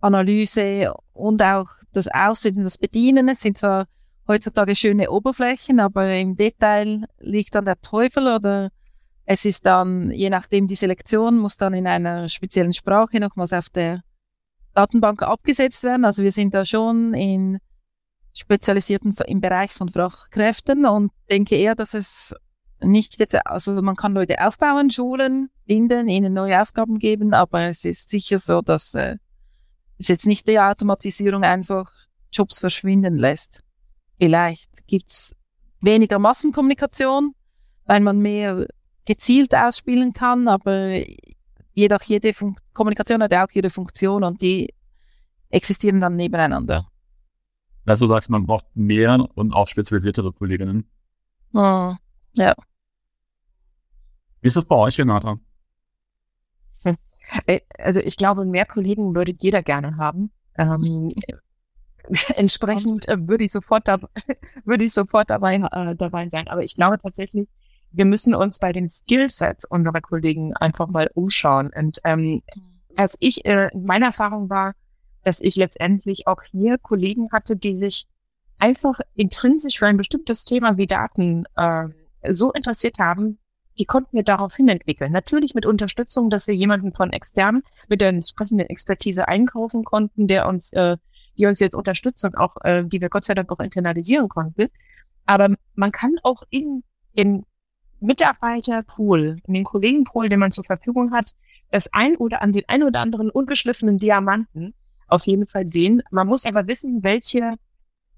[0.03, 3.29] Analyse und auch das Aussehen, das Bedienen.
[3.29, 3.87] Es sind zwar
[4.29, 8.71] heutzutage schöne Oberflächen, aber im Detail liegt dann der Teufel oder
[9.25, 13.69] es ist dann, je nachdem, die Selektion muss dann in einer speziellen Sprache nochmals auf
[13.71, 14.03] der
[14.75, 16.05] Datenbank abgesetzt werden.
[16.05, 17.59] Also wir sind da schon in
[18.35, 22.35] spezialisierten, im Bereich von Fachkräften und denke eher, dass es
[22.81, 28.09] nicht, also man kann Leute aufbauen, schulen, binden, ihnen neue Aufgaben geben, aber es ist
[28.09, 29.17] sicher so, dass äh,
[30.03, 31.91] ist jetzt nicht die Automatisierung einfach
[32.33, 33.63] Jobs verschwinden lässt.
[34.19, 35.35] Vielleicht gibt's
[35.81, 37.35] weniger Massenkommunikation,
[37.85, 38.67] weil man mehr
[39.05, 41.03] gezielt ausspielen kann, aber
[41.73, 44.75] jedoch jede Fun Kommunikation hat ja auch ihre Funktion und die
[45.51, 46.89] existieren dann nebeneinander.
[47.85, 50.89] Also du sagst, man braucht mehr und auch spezialisiertere Kolleginnen.
[51.53, 51.95] Oh,
[52.35, 52.55] ja.
[54.41, 55.37] Wie ist das bei euch, Renata?
[56.85, 56.97] Hm.
[57.47, 60.31] Äh, also ich glaube, mehr Kollegen würde jeder gerne haben.
[60.57, 61.13] Ähm,
[62.37, 63.99] entsprechend äh, würde ich sofort da,
[64.65, 66.49] würde ich sofort dabei äh, dabei sein.
[66.49, 67.49] Aber ich glaube tatsächlich,
[67.93, 71.71] wir müssen uns bei den Skillsets unserer Kollegen einfach mal umschauen.
[71.77, 72.43] Und ähm,
[72.97, 74.75] als ich äh, meine Erfahrung war,
[75.25, 78.07] dass ich letztendlich auch hier Kollegen hatte, die sich
[78.59, 81.89] einfach intrinsisch für ein bestimmtes Thema wie Daten äh,
[82.31, 83.39] so interessiert haben,
[83.79, 85.13] die konnten wir daraufhin entwickeln.
[85.13, 90.47] Natürlich mit Unterstützung, dass wir jemanden von extern mit der entsprechenden Expertise einkaufen konnten, der
[90.47, 90.97] uns, äh,
[91.39, 94.69] die uns jetzt unterstützt und auch, äh, die wir Gott sei Dank auch internalisieren konnten.
[95.27, 96.83] Aber man kann auch in,
[97.15, 97.45] in
[98.01, 101.31] Mitarbeiterpool, in den Kollegenpool, den man zur Verfügung hat,
[101.71, 104.75] das ein oder an den ein oder anderen ungeschliffenen Diamanten
[105.07, 106.03] auf jeden Fall sehen.
[106.11, 107.55] Man muss aber wissen, welche,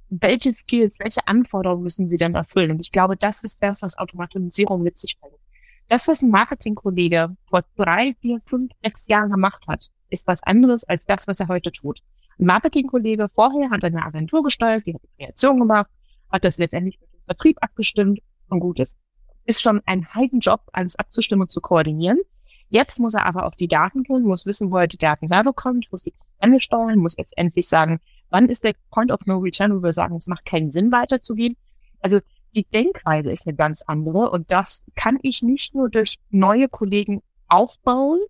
[0.08, 2.72] welche Skills, welche Anforderungen müssen sie dann erfüllen.
[2.72, 5.43] Und ich glaube, das ist das, was Automatisierung mit sich bringt.
[5.88, 10.84] Das, was ein Marketingkollege vor drei, vier, fünf, sechs Jahren gemacht hat, ist was anderes
[10.84, 12.00] als das, was er heute tut.
[12.38, 15.90] Ein Marketingkollege vorher hat eine Agentur gesteuert, die hat die Kreation gemacht,
[16.30, 18.96] hat das letztendlich mit dem Vertrieb abgestimmt und gut ist
[19.44, 22.20] ist schon ein Heidenjob, alles abzustimmen und zu koordinieren.
[22.68, 25.88] Jetzt muss er aber auch die Daten kennen, muss wissen, wo er die Daten herbekommt,
[25.92, 29.82] muss die Kampagne steuern, muss letztendlich sagen, wann ist der Point of No Return, wo
[29.82, 31.56] wir sagen, es macht keinen Sinn weiterzugehen.
[32.00, 32.20] Also
[32.54, 37.22] die Denkweise ist eine ganz andere und das kann ich nicht nur durch neue Kollegen
[37.48, 38.20] aufbauen,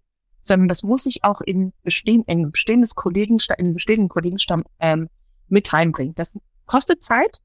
[0.40, 5.08] sondern das muss ich auch in, bestehen, in bestehendes Kollegen, in bestehenden Kollegenstamm ähm,
[5.48, 6.14] mit reinbringen.
[6.14, 7.38] Das kostet Zeit,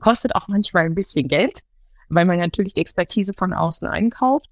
[0.00, 1.60] kostet auch manchmal ein bisschen Geld,
[2.08, 4.46] weil man natürlich die Expertise von außen einkauft,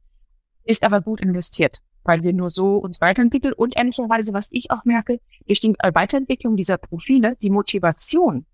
[0.64, 4.84] ist aber gut investiert, weil wir nur so uns weiterentwickeln und ehrlicherweise, was ich auch
[4.84, 8.46] merke, durch die Weiterentwicklung dieser Profile, die Motivation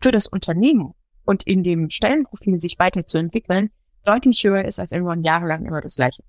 [0.00, 0.94] für das Unternehmen
[1.24, 3.70] und in dem Stellenprofil sich weiterzuentwickeln,
[4.04, 6.22] deutlich höher ist, als man jahrelang immer das Gleiche.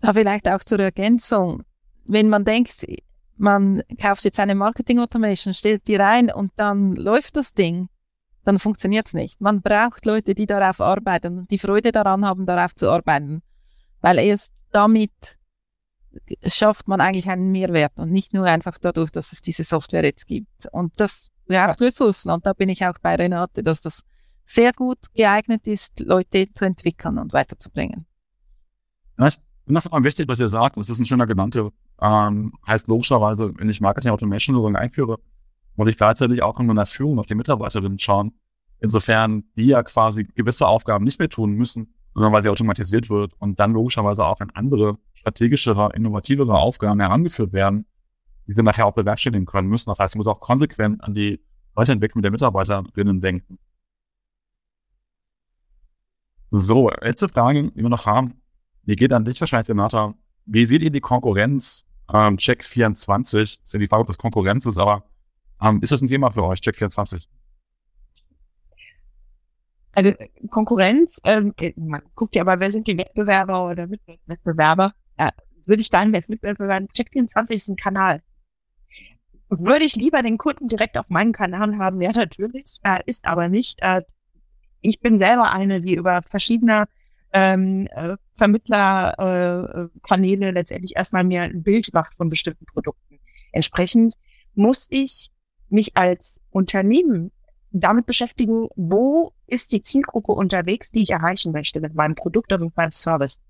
[0.00, 1.62] Da vielleicht auch zur Ergänzung.
[2.04, 2.84] Wenn man denkt,
[3.36, 7.88] man kauft jetzt eine Marketing Automation, stellt die rein und dann läuft das Ding,
[8.44, 9.40] dann funktioniert's nicht.
[9.40, 13.42] Man braucht Leute, die darauf arbeiten und die Freude daran haben, darauf zu arbeiten.
[14.00, 15.38] Weil erst damit
[16.44, 20.26] schafft man eigentlich einen Mehrwert und nicht nur einfach dadurch, dass es diese Software jetzt
[20.26, 20.66] gibt.
[20.72, 22.30] Und das braucht Ressourcen.
[22.30, 24.02] Und da bin ich auch bei Renate, dass das
[24.44, 28.06] sehr gut geeignet ist, Leute zu entwickeln und weiterzubringen.
[29.18, 29.34] Ja, ich
[29.64, 30.76] finde das aber wichtig, was ihr sagt.
[30.76, 31.70] Das ist ein schöner Gedanke.
[32.00, 35.18] Ähm, heißt logischerweise, wenn ich Marketing Automation Lösungen einführe,
[35.76, 38.32] muss ich gleichzeitig auch in meiner Führung auf die Mitarbeiterinnen schauen.
[38.80, 43.32] Insofern die ja quasi gewisse Aufgaben nicht mehr tun müssen, sondern weil sie automatisiert wird
[43.38, 47.86] und dann logischerweise auch in andere strategischere, innovativere Aufgaben herangeführt werden,
[48.46, 49.90] die sie nachher auch bewerkstelligen können müssen.
[49.90, 51.40] Das heißt, ich muss auch konsequent an die
[51.74, 53.58] Weiterentwicklung der Mitarbeiterinnen denken.
[56.50, 58.42] So, letzte Frage, die wir noch haben.
[58.82, 60.14] Die geht an dich wahrscheinlich, Renata.
[60.44, 61.86] Wie seht ihr die Konkurrenz?
[62.12, 65.04] Ähm, Check 24, ist ja die Frage, ob das Konkurrenz ist, aber
[65.62, 67.26] ähm, ist das ein Thema für euch, Check24?
[69.92, 70.12] Also
[70.50, 74.94] Konkurrenz, ähm, man guckt ja aber, wer sind die Wettbewerber oder Mitwettbewerber?
[75.18, 75.30] Ja,
[75.66, 78.22] würde ich dann als Mitwettbewerber, Check24 ist ein Kanal.
[79.54, 82.00] Würde ich lieber den Kunden direkt auf meinen Kanal haben?
[82.00, 83.82] Ja, natürlich, äh, ist aber nicht.
[83.82, 84.00] Äh,
[84.80, 86.86] ich bin selber eine, die über verschiedene
[87.34, 93.18] ähm, äh, Vermittlerkanäle äh, letztendlich erstmal mir ein Bild macht von bestimmten Produkten.
[93.52, 94.14] Entsprechend
[94.54, 95.28] muss ich
[95.68, 97.30] mich als Unternehmen
[97.72, 102.64] damit beschäftigen, wo ist die Zielgruppe unterwegs, die ich erreichen möchte mit meinem Produkt oder
[102.64, 103.42] mit meinem Service.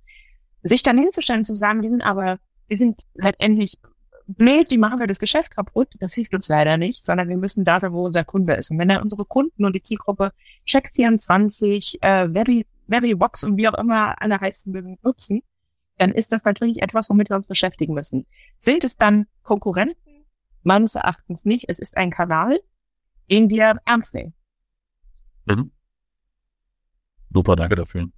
[0.65, 2.41] Sich dann hinzustellen, zu sagen, die sind aber,
[2.71, 3.79] die sind letztendlich
[4.37, 7.65] blöd, die machen wir das Geschäft kaputt, das hilft uns leider nicht, sondern wir müssen
[7.65, 8.71] da sein, wo unser Kunde ist.
[8.71, 10.33] Und wenn er unsere Kunden und die Zielgruppe
[10.67, 15.43] Check24, äh, Very, Verybox und wie auch immer alle heißen nutzen,
[15.99, 18.27] dann ist das natürlich etwas, womit wir uns beschäftigen müssen.
[18.59, 19.97] Sind es dann Konkurrenten?
[20.63, 21.69] Meines Erachtens nicht.
[21.69, 22.61] Es ist ein Kanal,
[23.31, 24.33] den wir ernst nehmen.
[25.47, 25.71] Mhm.
[27.33, 28.09] Super, danke dafür.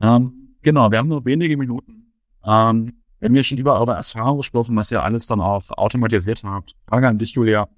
[0.00, 2.12] Ähm, genau, wir haben nur wenige Minuten.
[2.44, 6.74] Ähm, wir schon über eure Erfahrung gesprochen, was ihr alles dann auch automatisiert habt.
[6.88, 7.68] Frage an dich, Julia.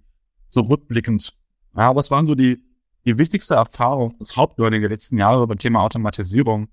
[0.49, 1.34] So rückblickend.
[1.76, 2.62] Ja, was waren so die,
[3.05, 6.68] die wichtigste Erfahrung, das Hauptlearning der letzten Jahre beim Thema Automatisierung?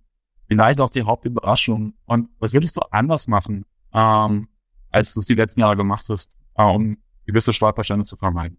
[0.48, 1.94] Vielleicht auch die Hauptüberraschung.
[2.06, 4.48] Und was würdest du anders machen, ähm,
[4.92, 6.40] als du es die letzten Jahre gemacht hast?
[6.60, 8.58] äh, um gewisse Stolpersteine zu vermeiden.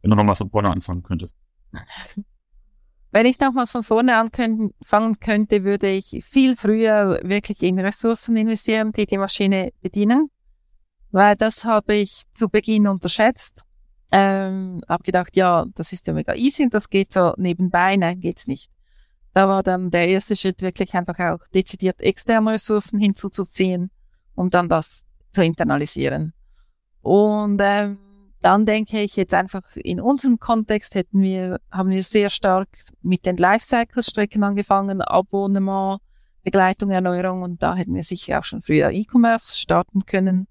[0.00, 1.36] wenn du nochmal von vorne anfangen könntest.
[3.12, 8.90] Wenn ich nochmals von vorne anfangen könnte, würde ich viel früher wirklich in Ressourcen investieren,
[8.92, 10.30] die die Maschine bedienen,
[11.10, 13.64] weil das habe ich zu Beginn unterschätzt.
[14.10, 17.96] Ähm, habe gedacht, ja, das ist ja mega easy und das geht so nebenbei.
[17.96, 18.70] Nein, geht's nicht.
[19.34, 23.90] Da war dann der erste Schritt wirklich einfach auch dezidiert externe Ressourcen hinzuzuziehen,
[24.34, 25.02] um dann das
[25.32, 26.32] zu internalisieren.
[27.02, 27.98] Und ähm,
[28.42, 32.68] dann denke ich jetzt einfach in unserem Kontext hätten wir, haben wir sehr stark
[33.00, 36.00] mit den Lifecycle-Strecken angefangen, Abonnement,
[36.42, 40.48] Begleitung, Erneuerung und da hätten wir sicher auch schon früher E-Commerce starten können.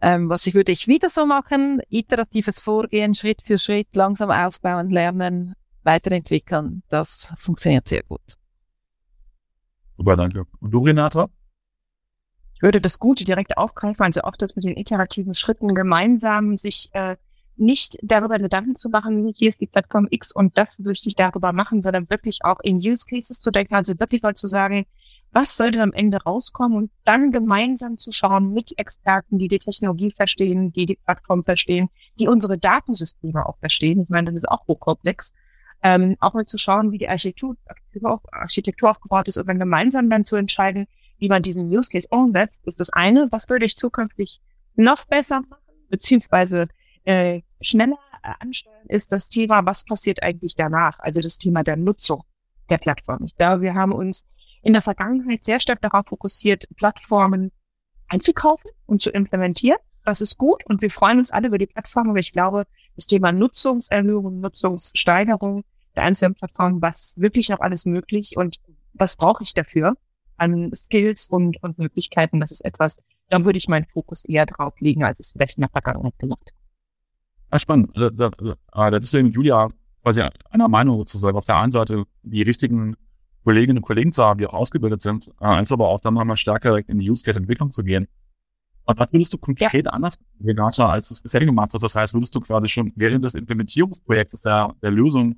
[0.00, 4.90] Ähm, was ich würde ich wieder so machen, iteratives Vorgehen, Schritt für Schritt, langsam aufbauen,
[4.90, 5.54] lernen,
[5.84, 6.82] weiterentwickeln.
[6.88, 8.34] Das funktioniert sehr gut.
[9.96, 10.44] Super, danke.
[10.60, 11.28] Und du, Renata?
[12.56, 16.88] Ich würde das Gute direkt aufgreifen, also auch das mit den iterativen Schritten gemeinsam sich
[16.94, 17.16] äh,
[17.56, 21.52] nicht darüber Gedanken zu machen, hier ist die Plattform X und das möchte ich darüber
[21.52, 24.86] machen, sondern wirklich auch in Use Cases zu denken, also wirklich mal zu sagen,
[25.32, 30.12] was sollte am Ende rauskommen und dann gemeinsam zu schauen mit Experten, die die Technologie
[30.12, 31.88] verstehen, die die Plattform verstehen,
[32.18, 34.02] die unsere Datensysteme auch verstehen.
[34.02, 35.34] Ich meine, das ist auch hochkomplex.
[35.82, 37.54] Ähm, auch mal zu schauen, wie die Architektur,
[38.32, 40.86] Architektur aufgebaut ist und dann gemeinsam dann zu entscheiden,
[41.18, 43.28] wie man diesen Use Case umsetzt, ist das eine.
[43.30, 44.40] Was würde ich zukünftig
[44.74, 46.68] noch besser machen, beziehungsweise
[47.04, 50.98] äh, schneller äh, ansteuern, ist das Thema, was passiert eigentlich danach?
[50.98, 52.22] Also das Thema der Nutzung
[52.68, 53.24] der Plattform.
[53.24, 54.28] Ich glaube, wir haben uns
[54.62, 57.52] in der Vergangenheit sehr stark darauf fokussiert, Plattformen
[58.08, 59.78] einzukaufen und zu implementieren.
[60.04, 63.06] Das ist gut und wir freuen uns alle über die Plattform, aber ich glaube, das
[63.06, 65.64] Thema Nutzungserhöhung, Nutzungssteigerung
[65.96, 68.58] der einzelnen Plattformen, was wirklich noch alles möglich und
[68.92, 69.94] was brauche ich dafür?
[70.36, 72.40] An Skills und, und Möglichkeiten.
[72.40, 75.62] Das ist etwas, da würde ich meinen Fokus eher drauf legen, als es vielleicht in
[75.62, 76.52] der Vergangenheit gemacht
[77.50, 77.90] Ah, spannend.
[77.94, 79.68] Da, da, da, da bist du mit Julia
[80.02, 81.36] quasi einer Meinung sozusagen.
[81.36, 82.96] Auf der einen Seite die richtigen
[83.44, 86.36] Kolleginnen und Kollegen zu haben, die auch ausgebildet sind, äh, eins aber auch dann mal
[86.36, 88.08] stärker in die Use-Case-Entwicklung zu gehen.
[88.84, 89.92] Und was würdest du konkret ja.
[89.92, 91.82] anders, Renata, als du es bisher gemacht hast?
[91.82, 95.36] Das heißt, würdest du quasi schon während des Implementierungsprojektes der, der Lösung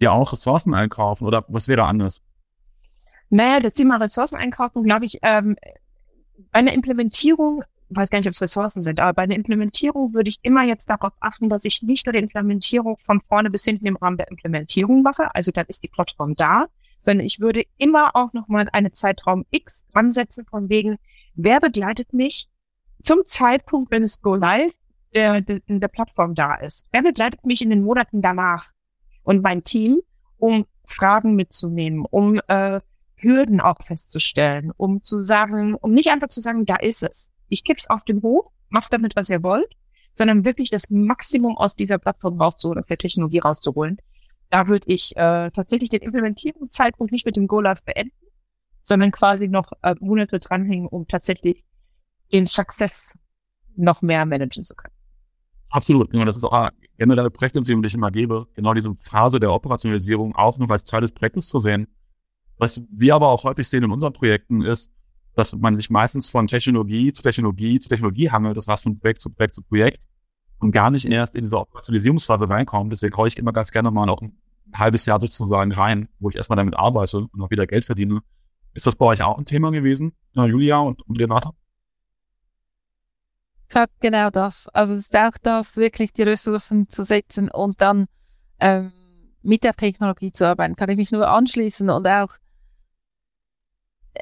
[0.00, 2.22] dir auch Ressourcen einkaufen oder was wäre anders?
[3.30, 5.56] Naja, das Thema Ressourcen einkaufen, glaube ich, ähm,
[6.52, 10.28] bei einer Implementierung, weiß gar nicht, ob es Ressourcen sind, aber bei einer Implementierung würde
[10.28, 13.86] ich immer jetzt darauf achten, dass ich nicht nur die Implementierung von vorne bis hinten
[13.86, 16.66] im Rahmen der Implementierung mache, also dann ist die Plattform da,
[17.00, 20.98] sondern ich würde immer auch nochmal eine Zeitraum X ansetzen von wegen,
[21.34, 22.48] wer begleitet mich
[23.02, 24.72] zum Zeitpunkt, wenn es Go Live
[25.14, 26.88] der, der, der Plattform da ist?
[26.92, 28.72] Wer begleitet mich in den Monaten danach?
[29.22, 30.00] Und mein Team,
[30.38, 32.80] um Fragen mitzunehmen, um äh,
[33.20, 37.32] Hürden auch festzustellen, um zu sagen, um nicht einfach zu sagen, da ist es.
[37.48, 39.68] Ich kipp's auf den Hof, macht damit, was ihr wollt,
[40.14, 43.98] sondern wirklich das Maximum aus dieser Plattform rauszuholen, aus der Technologie rauszuholen.
[44.50, 48.16] Da würde ich äh, tatsächlich den Implementierungszeitpunkt nicht mit dem Go-Live beenden,
[48.82, 51.64] sondern quasi noch äh, Monate dranhängen, um tatsächlich
[52.32, 53.18] den Success
[53.76, 54.94] noch mehr managen zu können.
[55.70, 56.24] Absolut, genau.
[56.24, 60.34] Das ist auch eine generelle Projektempfehlung, die ich immer gebe, genau diese Phase der Operationalisierung
[60.34, 61.86] auch noch als Teil des Projektes zu sehen
[62.58, 64.92] was wir aber auch häufig sehen in unseren Projekten ist,
[65.34, 69.20] dass man sich meistens von Technologie zu Technologie zu Technologie hangelt, das heißt von Projekt
[69.20, 70.04] zu Projekt zu Projekt
[70.58, 72.92] und gar nicht erst in diese Operationalisierungsphase reinkommt.
[72.92, 74.36] Deswegen haue ich immer ganz gerne mal noch ein
[74.74, 78.20] halbes Jahr sozusagen rein, wo ich erstmal damit arbeite und auch wieder Geld verdiene.
[78.74, 81.52] Ist das bei euch auch ein Thema gewesen, Julia und, und Renata?
[84.00, 84.68] Genau das.
[84.68, 88.06] Also es ist auch das, wirklich die Ressourcen zu setzen und dann
[88.60, 88.92] ähm,
[89.42, 90.74] mit der Technologie zu arbeiten.
[90.74, 92.30] Kann ich mich nur anschließen und auch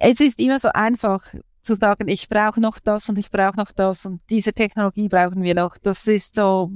[0.01, 1.23] es ist immer so einfach
[1.63, 5.43] zu sagen, ich brauche noch das und ich brauche noch das und diese Technologie brauchen
[5.43, 5.79] wir noch.
[5.79, 6.71] Das ist so,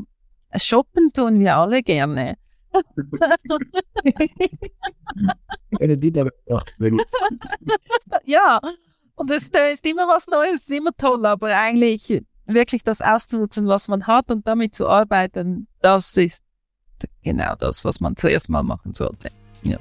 [0.56, 2.36] shoppen tun wir alle gerne.
[8.24, 8.60] ja,
[9.16, 13.88] und es ist immer was Neues, ist immer toll, aber eigentlich wirklich das auszunutzen, was
[13.88, 16.42] man hat und damit zu arbeiten, das ist
[17.22, 19.30] genau das, was man zuerst mal machen sollte.
[19.62, 19.78] Ja.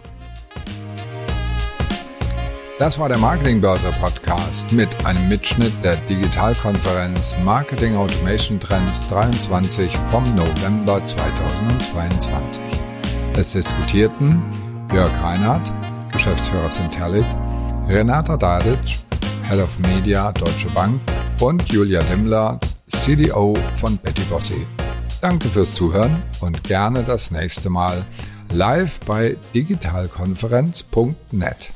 [2.80, 10.24] Das war der Marketingbörse Podcast mit einem Mitschnitt der Digitalkonferenz Marketing Automation Trends 23 vom
[10.34, 12.62] November 2022.
[13.38, 14.42] Es diskutierten
[14.94, 15.74] Jörg Reinhardt,
[16.14, 17.26] Geschäftsführer Syntelic,
[17.90, 19.00] Renata Dadic,
[19.50, 21.02] Head of Media Deutsche Bank
[21.42, 24.66] und Julia Dimmler, CDO von Betty Bossi.
[25.20, 28.06] Danke fürs Zuhören und gerne das nächste Mal
[28.54, 31.68] live bei digitalkonferenz.net.